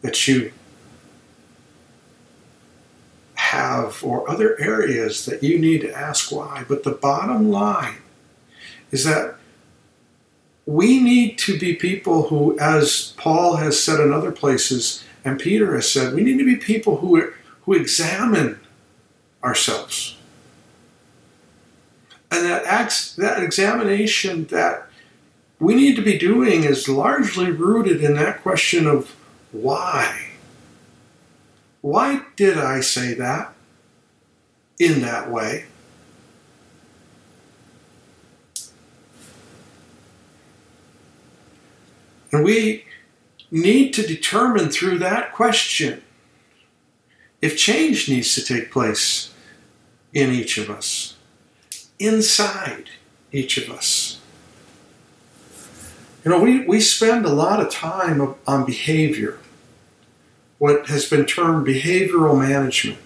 that 0.00 0.26
you 0.26 0.52
have 3.34 4.02
or 4.02 4.28
other 4.28 4.60
areas 4.60 5.26
that 5.26 5.42
you 5.42 5.58
need 5.58 5.82
to 5.82 5.92
ask 5.92 6.32
why. 6.32 6.64
But 6.68 6.82
the 6.82 6.90
bottom 6.90 7.50
line 7.50 7.98
is 8.90 9.04
that 9.04 9.36
we 10.66 11.00
need 11.00 11.38
to 11.38 11.58
be 11.58 11.74
people 11.74 12.28
who, 12.28 12.58
as 12.58 13.14
Paul 13.16 13.56
has 13.56 13.82
said 13.82 14.00
in 14.00 14.12
other 14.12 14.32
places, 14.32 15.04
and 15.24 15.38
Peter 15.38 15.74
has 15.74 15.90
said, 15.90 16.14
we 16.14 16.22
need 16.22 16.38
to 16.38 16.44
be 16.44 16.56
people 16.56 16.98
who, 16.98 17.32
who 17.62 17.74
examine 17.74 18.60
ourselves. 19.42 20.16
And 22.32 22.46
that, 22.46 22.64
acts, 22.64 23.14
that 23.16 23.42
examination 23.42 24.46
that 24.46 24.88
we 25.60 25.74
need 25.74 25.96
to 25.96 26.02
be 26.02 26.16
doing 26.16 26.64
is 26.64 26.88
largely 26.88 27.50
rooted 27.50 28.02
in 28.02 28.14
that 28.14 28.42
question 28.42 28.86
of 28.86 29.14
why. 29.52 30.30
Why 31.82 32.22
did 32.36 32.56
I 32.56 32.80
say 32.80 33.12
that 33.14 33.52
in 34.78 35.02
that 35.02 35.30
way? 35.30 35.66
And 42.32 42.42
we 42.42 42.86
need 43.50 43.92
to 43.92 44.06
determine 44.06 44.70
through 44.70 44.98
that 45.00 45.34
question 45.34 46.02
if 47.42 47.58
change 47.58 48.08
needs 48.08 48.34
to 48.36 48.42
take 48.42 48.70
place 48.70 49.34
in 50.14 50.30
each 50.30 50.56
of 50.56 50.70
us, 50.70 51.16
inside 52.02 52.90
each 53.30 53.56
of 53.58 53.70
us. 53.70 54.20
You 56.24 56.30
know, 56.30 56.40
we, 56.40 56.64
we 56.66 56.80
spend 56.80 57.24
a 57.24 57.32
lot 57.32 57.60
of 57.60 57.70
time 57.70 58.34
on 58.46 58.64
behavior, 58.64 59.38
what 60.58 60.86
has 60.86 61.08
been 61.08 61.26
termed 61.26 61.66
behavioral 61.66 62.38
management, 62.38 62.98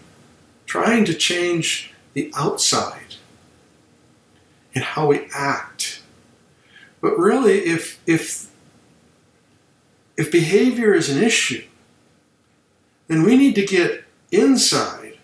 trying 0.66 1.04
to 1.06 1.14
change 1.14 1.94
the 2.12 2.30
outside 2.36 3.16
and 4.74 4.84
how 4.84 5.06
we 5.06 5.28
act. 5.34 6.02
But 7.00 7.18
really, 7.18 7.60
if, 7.60 8.00
if 8.06 8.50
if 10.16 10.32
behavior 10.32 10.94
is 10.94 11.10
an 11.10 11.22
issue, 11.22 11.62
then 13.06 13.22
we 13.22 13.36
need 13.36 13.54
to 13.54 13.66
get 13.66 14.04
inside 14.32 15.18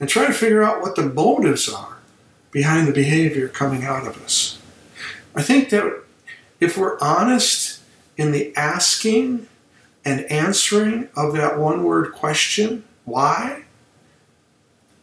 and 0.00 0.08
try 0.08 0.26
to 0.26 0.32
figure 0.32 0.62
out 0.62 0.80
what 0.80 0.96
the 0.96 1.04
motives 1.04 1.68
are 1.68 1.97
behind 2.50 2.88
the 2.88 2.92
behavior 2.92 3.48
coming 3.48 3.84
out 3.84 4.06
of 4.06 4.22
us. 4.22 4.58
I 5.34 5.42
think 5.42 5.70
that 5.70 6.02
if 6.60 6.76
we're 6.76 6.98
honest 7.00 7.80
in 8.16 8.32
the 8.32 8.54
asking 8.56 9.46
and 10.04 10.20
answering 10.30 11.08
of 11.16 11.34
that 11.34 11.58
one 11.58 11.84
word 11.84 12.12
question, 12.12 12.84
why? 13.04 13.64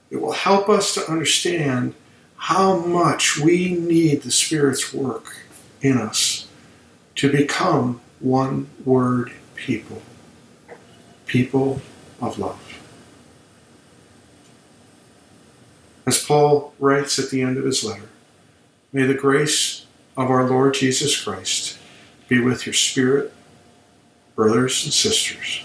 It 0.09 0.17
will 0.17 0.33
help 0.33 0.69
us 0.69 0.93
to 0.95 1.09
understand 1.09 1.93
how 2.37 2.77
much 2.77 3.37
we 3.39 3.73
need 3.73 4.21
the 4.21 4.31
Spirit's 4.31 4.93
work 4.93 5.37
in 5.81 5.97
us 5.97 6.47
to 7.15 7.31
become 7.31 8.01
one 8.19 8.67
word 8.83 9.31
people, 9.55 10.01
people 11.25 11.81
of 12.21 12.37
love. 12.37 12.74
As 16.05 16.23
Paul 16.23 16.73
writes 16.79 17.17
at 17.17 17.29
the 17.29 17.41
end 17.41 17.57
of 17.57 17.65
his 17.65 17.83
letter, 17.83 18.09
may 18.93 19.05
the 19.05 19.13
grace 19.13 19.85
of 20.15 20.29
our 20.29 20.47
Lord 20.47 20.75
Jesus 20.75 21.21
Christ 21.21 21.77
be 22.27 22.39
with 22.39 22.65
your 22.65 22.73
spirit, 22.73 23.33
brothers 24.35 24.83
and 24.83 24.93
sisters. 24.93 25.63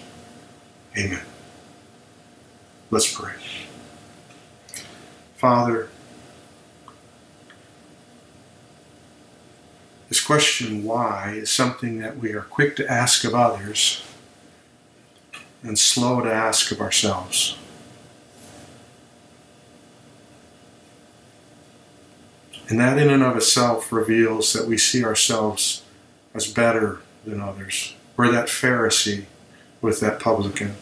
Amen. 0.96 1.22
Let's 2.90 3.12
pray. 3.12 3.34
Father, 5.36 5.88
this 10.08 10.20
question 10.20 10.84
why 10.84 11.34
is 11.36 11.50
something 11.50 11.98
that 11.98 12.18
we 12.18 12.32
are 12.32 12.42
quick 12.42 12.76
to 12.76 12.90
ask 12.90 13.24
of 13.24 13.34
others 13.34 14.02
and 15.62 15.78
slow 15.78 16.20
to 16.20 16.32
ask 16.32 16.72
of 16.72 16.80
ourselves. 16.80 17.56
And 22.70 22.78
that, 22.78 22.98
in 22.98 23.10
and 23.10 23.24
of 23.24 23.36
itself, 23.36 23.90
reveals 23.90 24.52
that 24.52 24.68
we 24.68 24.78
see 24.78 25.04
ourselves 25.04 25.82
as 26.34 26.46
better 26.46 27.00
than 27.26 27.40
others. 27.40 27.94
We're 28.16 28.30
that 28.30 28.46
Pharisee 28.46 29.24
with 29.80 29.98
that 30.00 30.20
publican. 30.20 30.76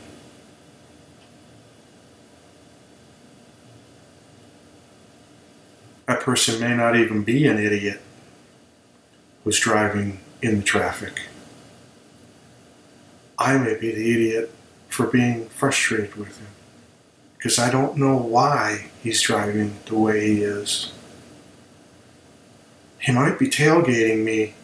That 6.06 6.20
person 6.20 6.60
may 6.60 6.76
not 6.76 6.94
even 6.94 7.24
be 7.24 7.46
an 7.46 7.58
idiot 7.58 8.02
who's 9.44 9.58
driving 9.58 10.20
in 10.42 10.58
the 10.58 10.62
traffic. 10.62 11.22
I 13.38 13.56
may 13.56 13.78
be 13.78 13.92
the 13.92 14.12
idiot 14.12 14.54
for 14.88 15.06
being 15.06 15.48
frustrated 15.48 16.16
with 16.16 16.38
him 16.38 16.48
because 17.38 17.58
I 17.58 17.70
don't 17.70 17.96
know 17.96 18.16
why 18.16 18.90
he's 19.02 19.22
driving 19.22 19.78
the 19.86 19.94
way 19.94 20.34
he 20.34 20.42
is. 20.42 20.92
He 23.00 23.12
might 23.12 23.38
be 23.38 23.48
tailgating 23.48 24.24
me 24.24 24.54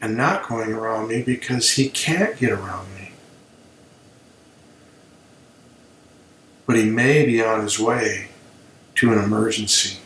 and 0.00 0.16
not 0.16 0.48
going 0.48 0.72
around 0.72 1.08
me 1.08 1.22
because 1.22 1.72
he 1.72 1.88
can't 1.88 2.38
get 2.38 2.50
around 2.50 2.92
me. 2.94 3.12
But 6.66 6.76
he 6.76 6.84
may 6.84 7.26
be 7.26 7.42
on 7.42 7.62
his 7.62 7.78
way 7.78 8.28
to 8.96 9.12
an 9.12 9.18
emergency. 9.18 9.98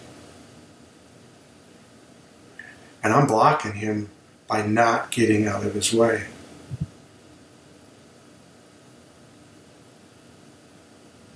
And 3.02 3.12
I'm 3.12 3.26
blocking 3.26 3.74
him 3.74 4.10
by 4.48 4.66
not 4.66 5.10
getting 5.10 5.46
out 5.46 5.64
of 5.64 5.74
his 5.74 5.92
way. 5.92 6.26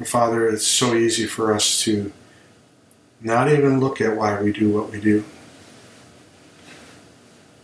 Father, 0.04 0.48
it's 0.48 0.66
so 0.66 0.94
easy 0.94 1.26
for 1.26 1.54
us 1.54 1.80
to 1.82 2.12
not 3.20 3.50
even 3.50 3.78
look 3.78 4.00
at 4.00 4.16
why 4.16 4.40
we 4.40 4.50
do 4.52 4.70
what 4.70 4.90
we 4.90 5.00
do 5.00 5.24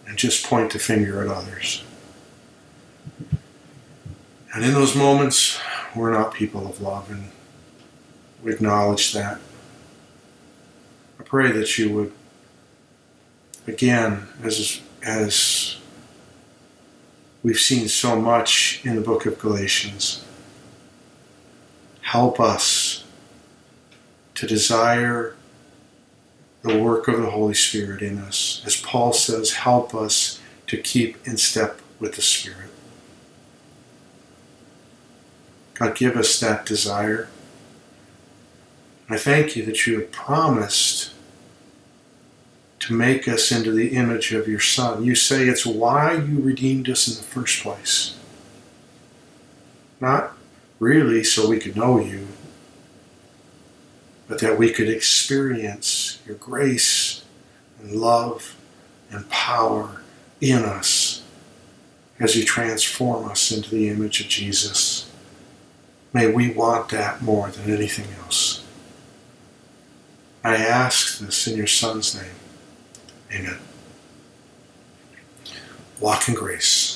and 0.06 0.16
just 0.16 0.46
point 0.46 0.72
the 0.72 0.78
finger 0.78 1.22
at 1.22 1.28
others. 1.28 1.84
And 4.54 4.64
in 4.64 4.72
those 4.72 4.96
moments, 4.96 5.60
we're 5.94 6.12
not 6.12 6.32
people 6.32 6.66
of 6.66 6.80
love, 6.80 7.10
and 7.10 7.30
we 8.42 8.52
acknowledge 8.52 9.12
that. 9.12 9.38
I 11.20 11.22
pray 11.24 11.52
that 11.52 11.76
you 11.78 11.92
would, 11.92 12.12
again, 13.66 14.28
as, 14.42 14.80
as 15.02 15.76
we've 17.42 17.58
seen 17.58 17.88
so 17.88 18.20
much 18.20 18.80
in 18.84 18.96
the 18.96 19.02
book 19.02 19.26
of 19.26 19.38
Galatians, 19.38 20.24
help 22.00 22.38
us 22.38 23.04
to 24.36 24.46
desire 24.46 25.36
the 26.66 26.78
work 26.78 27.08
of 27.08 27.20
the 27.20 27.30
Holy 27.30 27.54
Spirit 27.54 28.02
in 28.02 28.18
us. 28.18 28.62
As 28.66 28.76
Paul 28.76 29.12
says, 29.12 29.54
help 29.54 29.94
us 29.94 30.40
to 30.66 30.76
keep 30.76 31.26
in 31.26 31.36
step 31.36 31.80
with 32.00 32.16
the 32.16 32.22
Spirit. 32.22 32.70
God, 35.74 35.94
give 35.94 36.16
us 36.16 36.40
that 36.40 36.66
desire. 36.66 37.28
I 39.08 39.18
thank 39.18 39.54
you 39.54 39.64
that 39.66 39.86
you 39.86 40.00
have 40.00 40.10
promised 40.10 41.12
to 42.80 42.94
make 42.94 43.28
us 43.28 43.52
into 43.52 43.72
the 43.72 43.90
image 43.90 44.32
of 44.32 44.48
your 44.48 44.60
Son. 44.60 45.04
You 45.04 45.14
say 45.14 45.46
it's 45.46 45.66
why 45.66 46.14
you 46.14 46.40
redeemed 46.40 46.88
us 46.88 47.08
in 47.08 47.16
the 47.16 47.22
first 47.22 47.62
place. 47.62 48.16
Not 50.00 50.32
really 50.78 51.24
so 51.24 51.48
we 51.48 51.58
could 51.58 51.76
know 51.76 51.98
you, 51.98 52.28
but 54.28 54.40
that 54.40 54.58
we 54.58 54.70
could 54.70 54.88
experience 54.88 56.20
your 56.26 56.36
grace 56.36 57.24
and 57.80 57.92
love 57.92 58.56
and 59.10 59.28
power 59.30 60.02
in 60.40 60.64
us 60.64 61.22
as 62.18 62.36
you 62.36 62.44
transform 62.44 63.28
us 63.28 63.52
into 63.52 63.70
the 63.70 63.88
image 63.88 64.20
of 64.20 64.28
Jesus. 64.28 65.10
May 66.12 66.30
we 66.30 66.50
want 66.50 66.88
that 66.90 67.22
more 67.22 67.50
than 67.50 67.70
anything 67.70 68.06
else. 68.22 68.64
I 70.42 70.56
ask 70.56 71.18
this 71.18 71.46
in 71.46 71.56
your 71.56 71.66
Son's 71.66 72.14
name. 72.14 72.34
Amen. 73.32 73.58
Walk 76.00 76.28
in 76.28 76.34
grace. 76.34 76.95